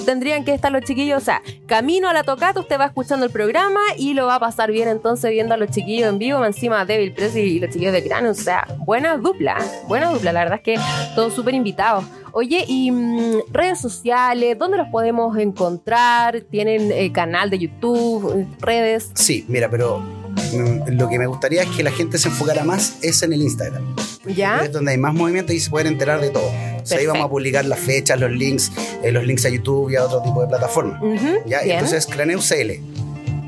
[0.05, 1.21] tendrían que estar los chiquillos.
[1.21, 4.39] O sea, camino a la tocata, usted va escuchando el programa y lo va a
[4.39, 6.45] pasar bien entonces viendo a los chiquillos en vivo.
[6.45, 8.31] Encima Devil Presley y los chiquillos de Cráneo.
[8.31, 9.57] O sea, buena dupla.
[9.87, 10.31] Buena dupla.
[10.31, 10.79] La verdad es que
[11.15, 12.05] todos súper invitados.
[12.39, 16.41] Oye, y mm, redes sociales, ¿dónde los podemos encontrar?
[16.41, 19.09] ¿Tienen eh, canal de YouTube, redes?
[19.15, 22.99] Sí, mira, pero mm, lo que me gustaría es que la gente se enfocara más
[23.01, 23.83] es en el Instagram.
[24.27, 24.59] ¿Ya?
[24.59, 26.45] Es donde hay más movimiento y se pueden enterar de todo.
[26.45, 28.71] O sea, ahí vamos a publicar las fechas, los links,
[29.01, 31.01] eh, los links a YouTube y a otro tipo de plataformas.
[31.01, 31.63] Ujú, ¿Ya?
[31.63, 31.77] bien.
[31.77, 32.79] Entonces, Craneus CL.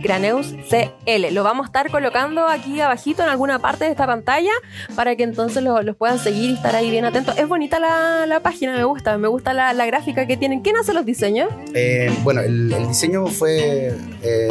[0.01, 1.31] Craneus CL.
[1.33, 4.51] Lo vamos a estar colocando aquí abajito en alguna parte de esta pantalla
[4.95, 7.37] para que entonces lo- los puedan seguir y estar ahí bien atentos.
[7.37, 10.61] Es bonita la, la página, me gusta, me gusta la, la gráfica que tienen.
[10.61, 11.49] ¿Quién hace los diseños?
[11.73, 13.93] Eh, bueno, el, el diseño fue
[14.23, 14.49] eh,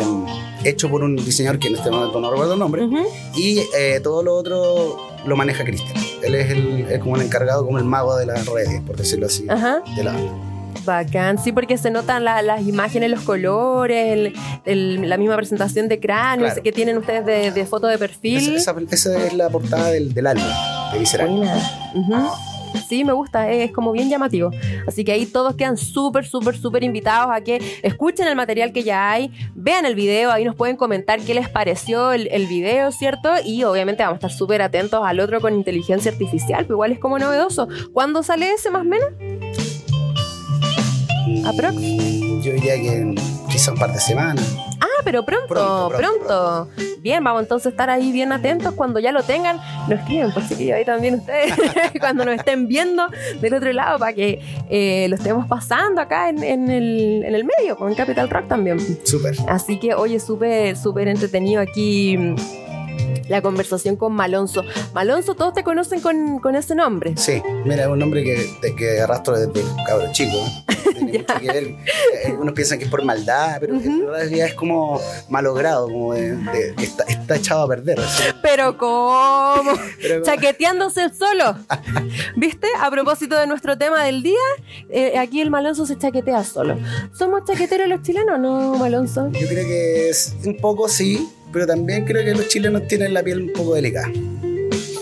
[0.65, 2.83] hecho por un diseñador que en este momento no recuerdo el nombre.
[3.35, 5.97] Y eh, todo lo otro lo maneja Cristian.
[6.23, 9.27] Él es, el, es como el encargado, como el mago de las redes, por decirlo
[9.27, 9.83] así, Ajá.
[9.97, 10.33] de la banda.
[10.89, 14.32] Bacán, sí, porque se notan la- las imágenes, los colores, el-
[14.64, 16.62] el- la misma presentación de cráneos Claro.
[16.62, 18.57] que tienen ustedes de, de foto de perfil.
[18.57, 20.45] Esa, esa- esa es la portada del, del álbum
[20.93, 21.30] de Visceral.
[22.86, 24.51] Sí, me gusta, es como bien llamativo.
[24.86, 28.82] Así que ahí todos quedan súper, súper, súper invitados a que escuchen el material que
[28.82, 32.93] ya hay, vean el video, ahí nos pueden comentar qué les pareció el, el video,
[32.93, 33.30] ¿cierto?
[33.43, 36.99] Y obviamente vamos a estar súper atentos al otro con inteligencia artificial, pero igual es
[36.99, 37.68] como novedoso.
[37.95, 39.09] ¿Cuándo sale ese más o menos?
[41.47, 41.74] ¿Aprox?
[42.43, 43.14] Yo diría que
[43.49, 44.57] quizá un par de semanas.
[44.81, 45.89] Ah, pero pronto, pronto.
[45.97, 48.74] Pronto, pronto, Bien, vamos entonces a estar ahí bien atentos.
[48.74, 49.59] Cuando ya lo tengan,
[49.89, 51.55] nos escriben, por si ahí también ustedes,
[52.01, 53.07] cuando nos estén viendo
[53.41, 57.45] del otro lado, para que eh, lo estemos pasando acá en, en el, en el
[57.45, 58.79] medio, con Capital Rock también.
[59.05, 59.37] Súper.
[59.49, 62.37] Así que, oye, súper, súper entretenido aquí mm,
[63.29, 64.64] la conversación con Malonzo.
[64.93, 67.14] Malonzo, todos te conocen con, con ese nombre.
[67.16, 70.37] Sí, mira, es un nombre que, que arrastro desde cabro chico.
[70.37, 70.68] ¿eh?
[70.99, 71.65] Tiene mucho que ver.
[71.65, 71.77] Eh,
[72.27, 76.37] Algunos piensan que es por maldad, pero en realidad es como malogrado, como de,
[76.79, 77.99] está, está echado a perder.
[78.43, 79.73] Pero ¿cómo?
[80.03, 81.57] Pero- Chaqueteándose el solo.
[82.37, 82.67] ¿Viste?
[82.81, 84.39] A propósito de nuestro tema del día,
[84.91, 86.77] eh, aquí el Malonzo se chaquetea solo.
[87.17, 89.31] ¿Somos chaqueteros los chilenos no, Malonzo?
[89.33, 93.23] Yo creo que es un poco sí, pero también creo que los chilenos tienen la
[93.23, 94.09] piel un poco delicada.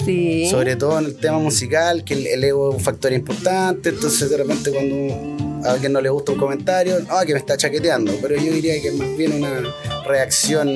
[0.05, 0.49] Sí.
[0.49, 4.31] Sobre todo en el tema musical, que el, el ego es un factor importante, entonces
[4.31, 8.13] de repente cuando a alguien no le gusta un comentario, ah, que me está chaqueteando,
[8.23, 9.63] pero yo diría que es más bien una
[10.07, 10.69] reacción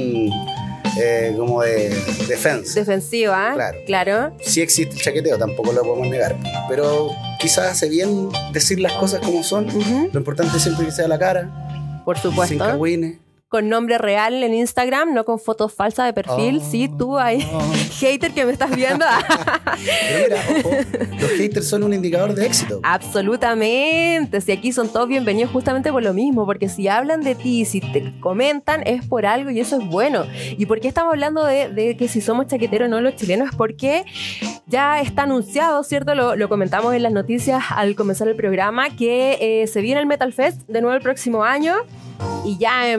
[0.98, 1.90] eh, como de
[2.28, 2.80] defensa.
[2.80, 3.52] Defensiva.
[3.54, 3.78] Claro.
[3.86, 4.36] Claro.
[4.42, 6.36] sí existe el chaqueteo, tampoco lo podemos negar,
[6.68, 9.66] pero quizás hace bien decir las cosas como son.
[10.12, 12.58] Lo importante es siempre que sea la cara, Por sin supuesto.
[12.58, 13.18] cagüines.
[13.50, 16.60] Con nombre real en Instagram, no con fotos falsas de perfil.
[16.62, 16.70] Oh.
[16.70, 17.40] Sí, tú ahí.
[17.98, 19.04] Hater que me estás viendo.
[20.08, 20.70] Pero mira, ojo,
[21.20, 22.78] los haters son un indicador de éxito.
[22.84, 24.40] Absolutamente.
[24.40, 27.80] Si aquí son todos bienvenidos justamente por lo mismo, porque si hablan de ti, si
[27.80, 30.26] te comentan, es por algo y eso es bueno.
[30.56, 33.48] ¿Y por qué estamos hablando de, de que si somos chaqueteros o no los chilenos?
[33.48, 34.04] Es porque
[34.68, 36.14] ya está anunciado, ¿cierto?
[36.14, 40.06] Lo, lo comentamos en las noticias al comenzar el programa, que eh, se viene el
[40.06, 41.74] Metal Fest de nuevo el próximo año
[42.44, 42.92] y ya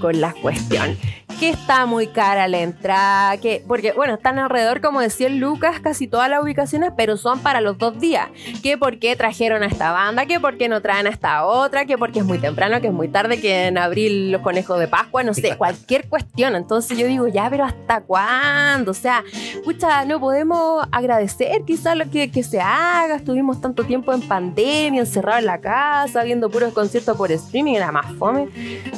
[0.00, 0.96] con la cuestión.
[1.38, 6.06] Que está muy cara la entrada, que, porque bueno, están alrededor, como decía Lucas, casi
[6.06, 8.28] todas las ubicaciones, pero son para los dos días.
[8.62, 11.84] Que por qué trajeron a esta banda, que por qué no traen a esta otra,
[11.84, 14.88] que porque es muy temprano, que es muy tarde, que en abril los conejos de
[14.88, 16.54] Pascua, no sé, cualquier cuestión.
[16.54, 18.92] Entonces yo digo, ya, pero ¿hasta cuándo?
[18.92, 19.24] O sea,
[19.64, 23.16] pucha, no podemos agradecer quizás lo que, que se haga.
[23.16, 27.90] Estuvimos tanto tiempo en pandemia, encerrados en la casa, viendo puros conciertos por streaming, era
[27.90, 28.48] más fome.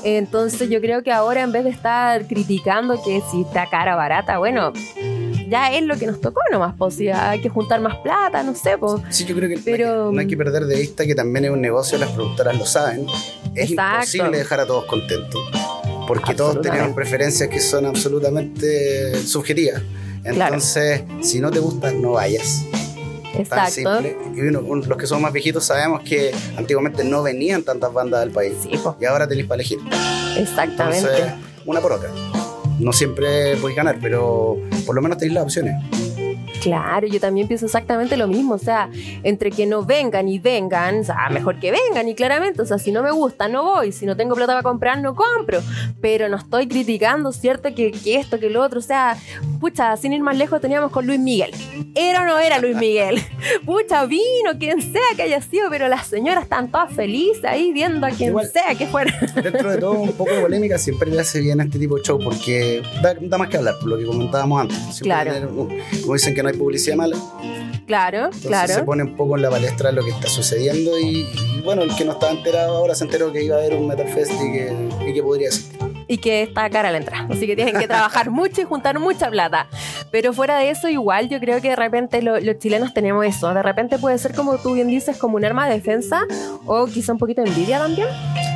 [0.02, 4.38] Entonces yo creo que ahora en vez de estar criticando que si está cara barata,
[4.38, 4.72] bueno,
[5.49, 8.55] ya es lo que nos tocó nomás, pues si hay que juntar más plata, no
[8.55, 9.03] sé, pues.
[9.11, 11.61] Sí, yo creo que Pero- no hay que perder de vista que también es un
[11.61, 13.07] negocio, las productoras lo saben.
[13.55, 13.97] Es Exacto.
[14.16, 15.40] imposible dejar a todos contentos.
[16.07, 19.80] Porque todos tenemos preferencias que son absolutamente subjetivas.
[20.22, 20.55] Claro.
[20.55, 22.62] Entonces, si no te gusta, no vayas.
[23.36, 24.01] Exacto.
[24.34, 28.20] Y uno- un- los que somos más viejitos sabemos que antiguamente no venían tantas bandas
[28.20, 28.55] del país.
[28.62, 28.70] Sí,
[29.01, 29.78] Y ahora tenéis para elegir.
[30.37, 31.35] Exactamente.
[31.66, 32.11] Una por otra.
[32.78, 35.74] No siempre podéis ganar, pero por lo menos tenéis las opciones.
[36.64, 38.54] Claro, yo también pienso exactamente lo mismo.
[38.54, 38.88] O sea,
[39.22, 42.78] entre que no vengan y vengan, o sea, mejor que vengan y claramente, o sea,
[42.78, 43.92] si no me gusta, no voy.
[43.92, 45.60] Si no tengo plata para comprar, no compro.
[46.00, 47.74] Pero no estoy criticando, ¿cierto?
[47.74, 48.78] Que, que esto, que lo otro.
[48.78, 49.16] O sea,
[49.60, 51.50] pucha, sin ir más lejos teníamos con Luis Miguel.
[51.94, 53.20] ¿Era o no era Luis Miguel?
[53.64, 58.06] Pucha, vino, quien sea que haya sido, pero las señoras están todas felices ahí viendo
[58.06, 58.46] a quien Igual.
[58.48, 59.12] sea que fuera.
[59.42, 62.02] Dentro de todo, un poco de polémica siempre le hace bien a este tipo de
[62.02, 64.76] show porque da, da más que hablar, por lo que comentábamos antes.
[64.78, 65.32] Siempre Claro.
[65.32, 67.16] tener como dicen que no hay publicidad mala,
[67.86, 68.84] Claro, entonces se claro.
[68.86, 71.26] pone un poco en la palestra lo que está sucediendo y,
[71.57, 73.86] y bueno, el que no estaba enterado ahora se enteró que iba a haber un
[73.86, 74.72] Metal Fest y que,
[75.09, 75.78] y que podría existir.
[76.09, 77.26] y que está cara la entrada.
[77.30, 79.66] Así que tienen que trabajar mucho y juntar mucha plata.
[80.11, 83.52] Pero fuera de eso, igual yo creo que de repente lo- los chilenos tenemos eso.
[83.52, 86.22] De repente puede ser, como tú bien dices, como un arma de defensa
[86.64, 88.09] o quizá un poquito de envidia también.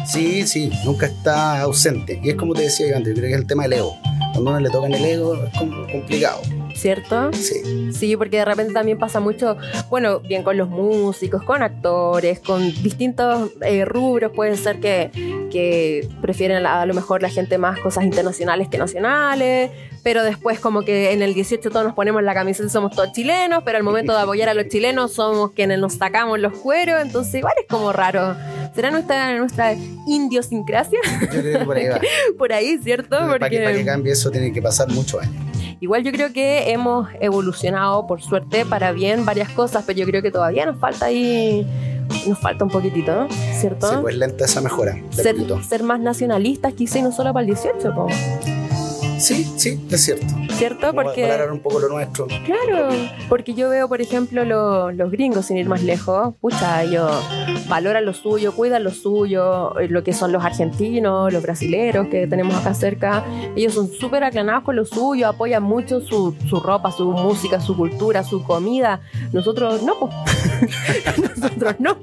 [0.07, 2.19] Sí, sí, nunca está ausente.
[2.23, 3.95] Y es como te decía yo antes, yo creo que es el tema del ego.
[4.33, 6.41] Cuando uno le toca en el ego es como complicado.
[6.79, 7.33] ¿Cierto?
[7.33, 7.93] Sí.
[7.93, 9.57] Sí, porque de repente también pasa mucho,
[9.91, 14.31] bueno, bien con los músicos, con actores, con distintos eh, rubros.
[14.33, 15.11] Puede ser que,
[15.51, 19.73] que prefieren a, a lo mejor la gente más cosas internacionales que nacionales,
[20.05, 23.13] pero después como que en el 18 todos nos ponemos la camiseta y somos todos
[23.13, 27.03] chilenos, pero al momento de apoyar a los chilenos somos quienes nos sacamos los cueros,
[27.03, 28.37] entonces igual es como raro.
[28.75, 29.75] ¿Será nuestra, nuestra
[30.07, 31.01] idiosincrasia?
[31.21, 32.01] Yo creo que por ahí va.
[32.39, 33.19] Por ahí, ¿cierto?
[33.19, 35.48] Para que, para que Porque cambie eso tiene que pasar muchos años.
[35.81, 40.23] Igual yo creo que hemos evolucionado, por suerte, para bien varias cosas, pero yo creo
[40.23, 41.67] que todavía nos falta ahí,
[42.27, 43.29] nos falta un poquitito, ¿no?
[43.59, 43.89] ¿cierto?
[43.89, 44.97] Sí, pues lenta esa mejora.
[45.63, 48.07] ser, más nacionalistas quizá y no solo para el 18, po,
[49.19, 50.27] Sí, sí, es cierto.
[50.53, 50.89] ¿cierto?
[50.91, 51.23] Como Porque...
[51.23, 52.27] valorar un poco lo nuestro.
[52.45, 52.89] Claro,
[53.29, 57.11] porque yo veo, por ejemplo, lo- los gringos, sin ir más lejos, pucha, ellos
[57.69, 62.27] valoran lo suyo, cuidan lo suyo, eh, lo que son los argentinos, los brasileros que
[62.27, 63.25] tenemos acá cerca,
[63.57, 67.77] ellos son súper aclanados con lo suyo, apoyan mucho su, su ropa, su música, su
[67.77, 69.01] cultura, su comida.
[69.33, 70.11] Nosotros no, po.
[71.37, 71.97] nosotros no.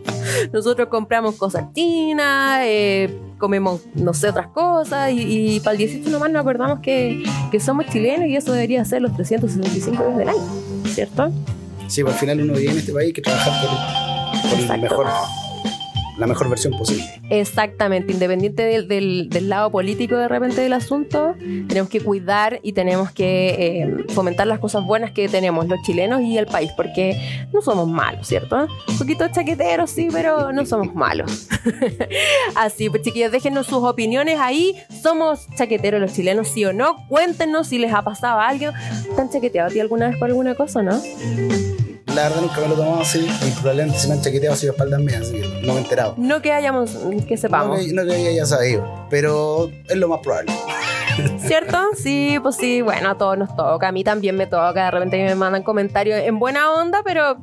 [0.51, 6.09] Nosotros compramos cosas chinas, eh, comemos, no sé, otras cosas, y, y para el 18
[6.09, 10.29] nomás nos acordamos que, que somos chilenos y eso debería ser los 365 días del
[10.29, 10.39] año,
[10.85, 11.31] ¿cierto?
[11.87, 15.07] Sí, pues al final uno vive en este país que trabajar por, por el mejor,
[16.17, 17.03] la mejor versión posible.
[17.29, 18.87] Exactamente, independiente del,
[19.29, 21.35] del- lado político de repente del asunto,
[21.67, 23.49] tenemos que cuidar y tenemos que
[23.83, 27.87] eh, fomentar las cosas buenas que tenemos los chilenos y el país, porque no somos
[27.87, 28.67] malos, ¿cierto?
[28.87, 31.47] Un poquito chaqueteros, sí, pero no somos malos.
[32.55, 34.75] Así, pues chiquillos, déjenos sus opiniones ahí.
[35.03, 36.95] ¿Somos chaqueteros los chilenos, sí o no?
[37.07, 38.71] Cuéntenos si les ha pasado a alguien.
[39.09, 40.99] ¿Están chaqueteados a ti alguna vez por alguna cosa, no?
[42.15, 44.65] La verdad nunca me lo he tomado así y probablemente se me han chaqueteado así
[44.67, 46.13] de espaldas mías, así que no me he enterado.
[46.17, 46.91] No que hayamos,
[47.27, 47.79] que No sepamos.
[47.85, 50.51] que, no que haya sabido, pero es lo más probable.
[51.45, 51.77] ¿Cierto?
[51.97, 53.89] Sí, pues sí, bueno, a todos nos toca.
[53.89, 54.85] A mí también me toca.
[54.85, 57.37] De repente me mandan comentarios en buena onda, pero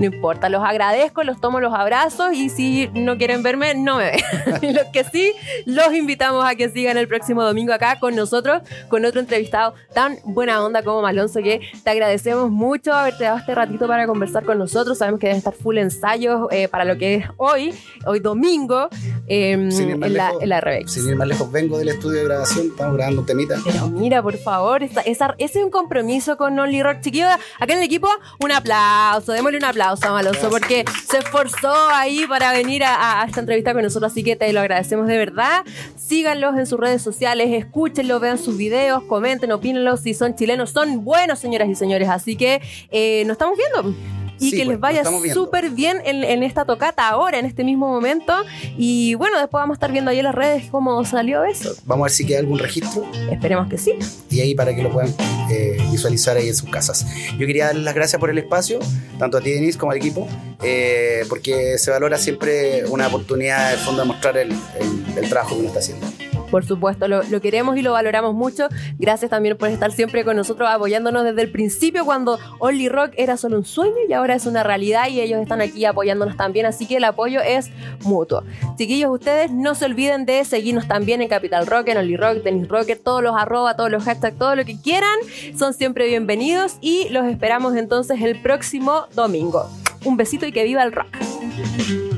[0.00, 4.12] No importa, los agradezco, los tomo los abrazos y si no quieren verme, no me
[4.12, 4.74] ven.
[4.74, 5.34] los que sí,
[5.66, 10.16] los invitamos a que sigan el próximo domingo acá con nosotros, con otro entrevistado tan
[10.24, 14.56] buena onda como Malonzo, que te agradecemos mucho haberte dado este ratito para conversar con
[14.56, 14.96] nosotros.
[14.96, 17.74] Sabemos que deben estar full ensayos eh, para lo que es hoy,
[18.06, 18.88] hoy domingo,
[19.30, 20.92] eh, en, la, en la Rebex.
[20.92, 23.56] Sin ir más lejos, vengo del estudio de grabación, estamos grabando un temita.
[23.64, 27.00] Pero mira, por favor, esa, esa- ese es un compromiso con Only Rock.
[27.00, 27.28] Chiquillos,
[27.60, 28.08] acá en el equipo,
[28.40, 33.26] un aplauso, démosle un aplauso a Malonzo, porque se esforzó ahí para venir a, a
[33.26, 35.64] esta entrevista con nosotros, así que te lo agradecemos de verdad.
[35.96, 40.70] Síganlos en sus redes sociales, escúchenlos, vean sus videos, comenten, opínenlos si son chilenos.
[40.70, 42.60] Son buenos, señoras y señores, así que
[42.90, 43.94] eh, nos estamos viendo.
[44.40, 47.62] Y Sí, que pues, les vaya súper bien en, en esta tocata ahora, en este
[47.62, 48.32] mismo momento.
[48.76, 51.74] Y bueno, después vamos a estar viendo ahí en las redes cómo salió eso.
[51.84, 53.92] Vamos a ver si queda algún registro Esperemos que sí.
[54.30, 55.14] y ahí para que lo puedan
[55.50, 57.06] eh, visualizar ahí en sus casas.
[57.38, 58.78] Yo quería darles las gracias por el espacio,
[59.18, 60.26] tanto a ti, Denise, como al equipo,
[60.62, 65.28] eh, porque se valora siempre una oportunidad, en el fondo, de mostrar el, el- el
[65.28, 66.06] trabajo que uno está haciendo.
[66.50, 68.68] Por supuesto, lo, queremos y lo valoramos mucho.
[68.98, 73.36] Gracias también por estar siempre con nosotros, apoyándonos desde el principio, cuando Only Rock era
[73.36, 76.86] solo un sueño y ahora es una realidad y ellos están aquí apoyándonos también, así
[76.86, 77.70] que el apoyo es
[78.02, 78.42] mutuo.
[78.76, 82.68] Chiquillos, ustedes no se olviden de seguirnos también en Capital Rock, en Only Rock, Tennis
[82.68, 85.18] Rocker, todos los arroba, todos los hashtags, todo lo que quieran,
[85.56, 89.68] son siempre bienvenidos y los esperamos entonces el próximo domingo.
[90.04, 92.09] Un besito y que viva el rock.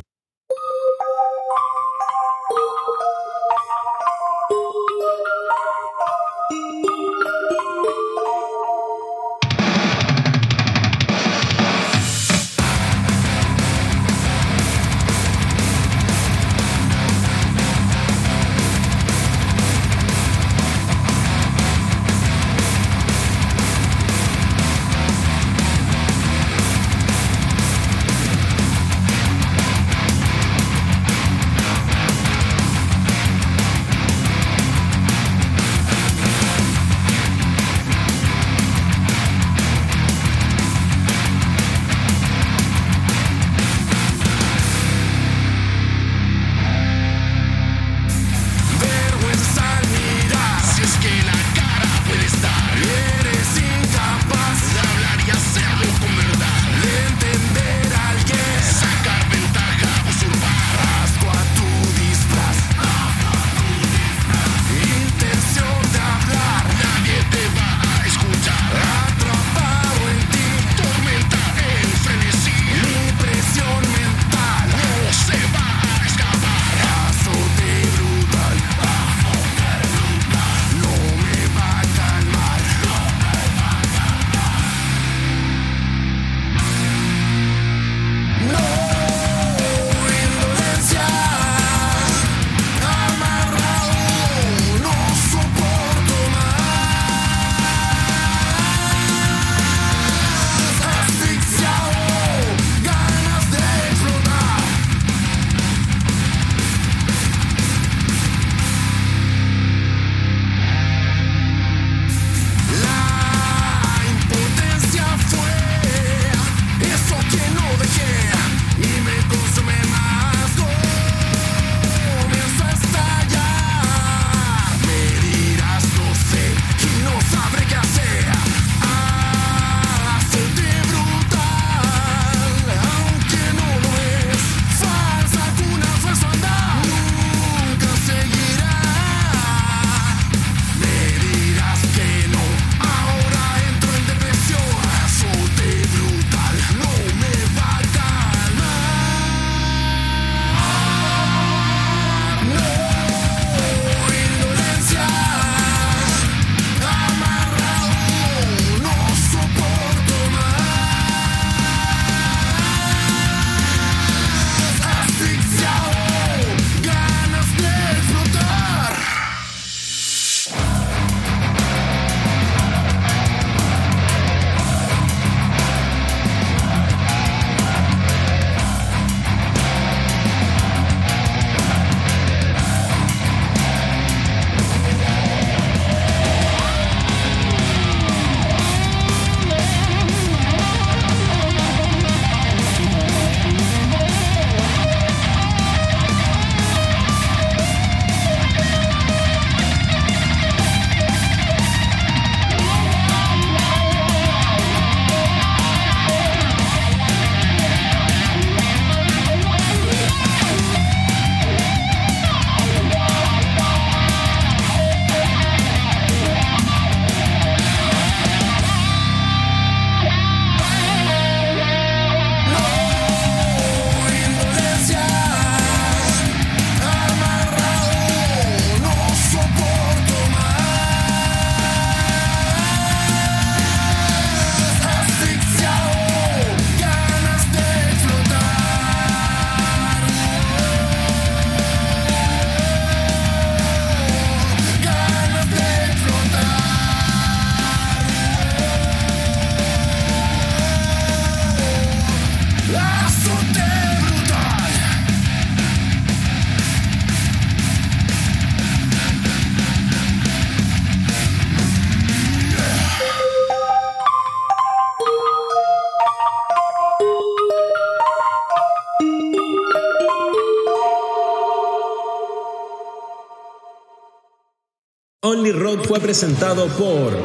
[275.25, 277.17] Only Rock fue presentado por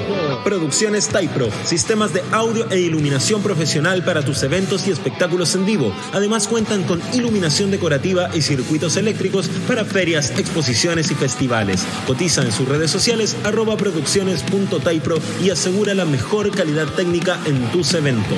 [0.43, 5.91] Producciones Typro, sistemas de audio e iluminación profesional para tus eventos y espectáculos en vivo.
[6.13, 11.87] Además cuentan con iluminación decorativa y circuitos eléctricos para ferias, exposiciones y festivales.
[12.05, 17.95] Cotiza en sus redes sociales arroba producciones.typro y asegura la mejor calidad técnica en tus
[17.95, 18.37] eventos.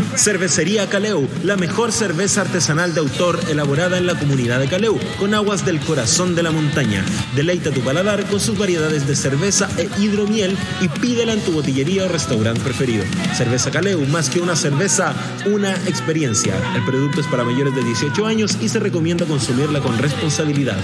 [0.15, 5.33] Cervecería Caleu, la mejor cerveza artesanal de autor elaborada en la comunidad de Caleu, con
[5.33, 7.03] aguas del corazón de la montaña.
[7.35, 12.05] Deleita tu paladar con sus variedades de cerveza e hidromiel y pídela en tu botillería
[12.05, 13.03] o restaurante preferido.
[13.35, 15.13] Cerveza Caleu, más que una cerveza,
[15.45, 16.55] una experiencia.
[16.75, 20.77] El producto es para mayores de 18 años y se recomienda consumirla con responsabilidad.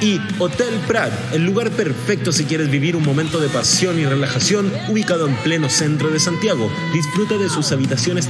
[0.00, 4.72] Y Hotel Prat, el lugar perfecto si quieres vivir un momento de pasión y relajación,
[4.88, 6.70] ubicado en pleno centro de Santiago.
[6.92, 8.28] Disfruta de sus habitaciones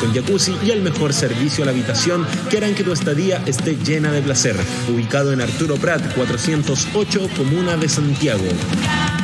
[0.00, 3.76] con jacuzzi y el mejor servicio a la habitación que harán que tu estadía esté
[3.76, 4.56] llena de placer.
[4.88, 8.44] Ubicado en Arturo Prat 408, Comuna de Santiago.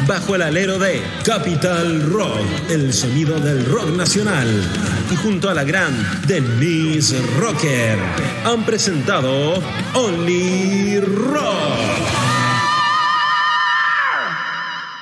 [0.06, 4.46] Bajo el alero de Capital Rock, el sonido del rock nacional.
[5.10, 5.92] Y junto a la gran
[6.26, 7.98] Denise Rocker,
[8.44, 9.62] han presentado
[9.94, 12.29] Only Rock.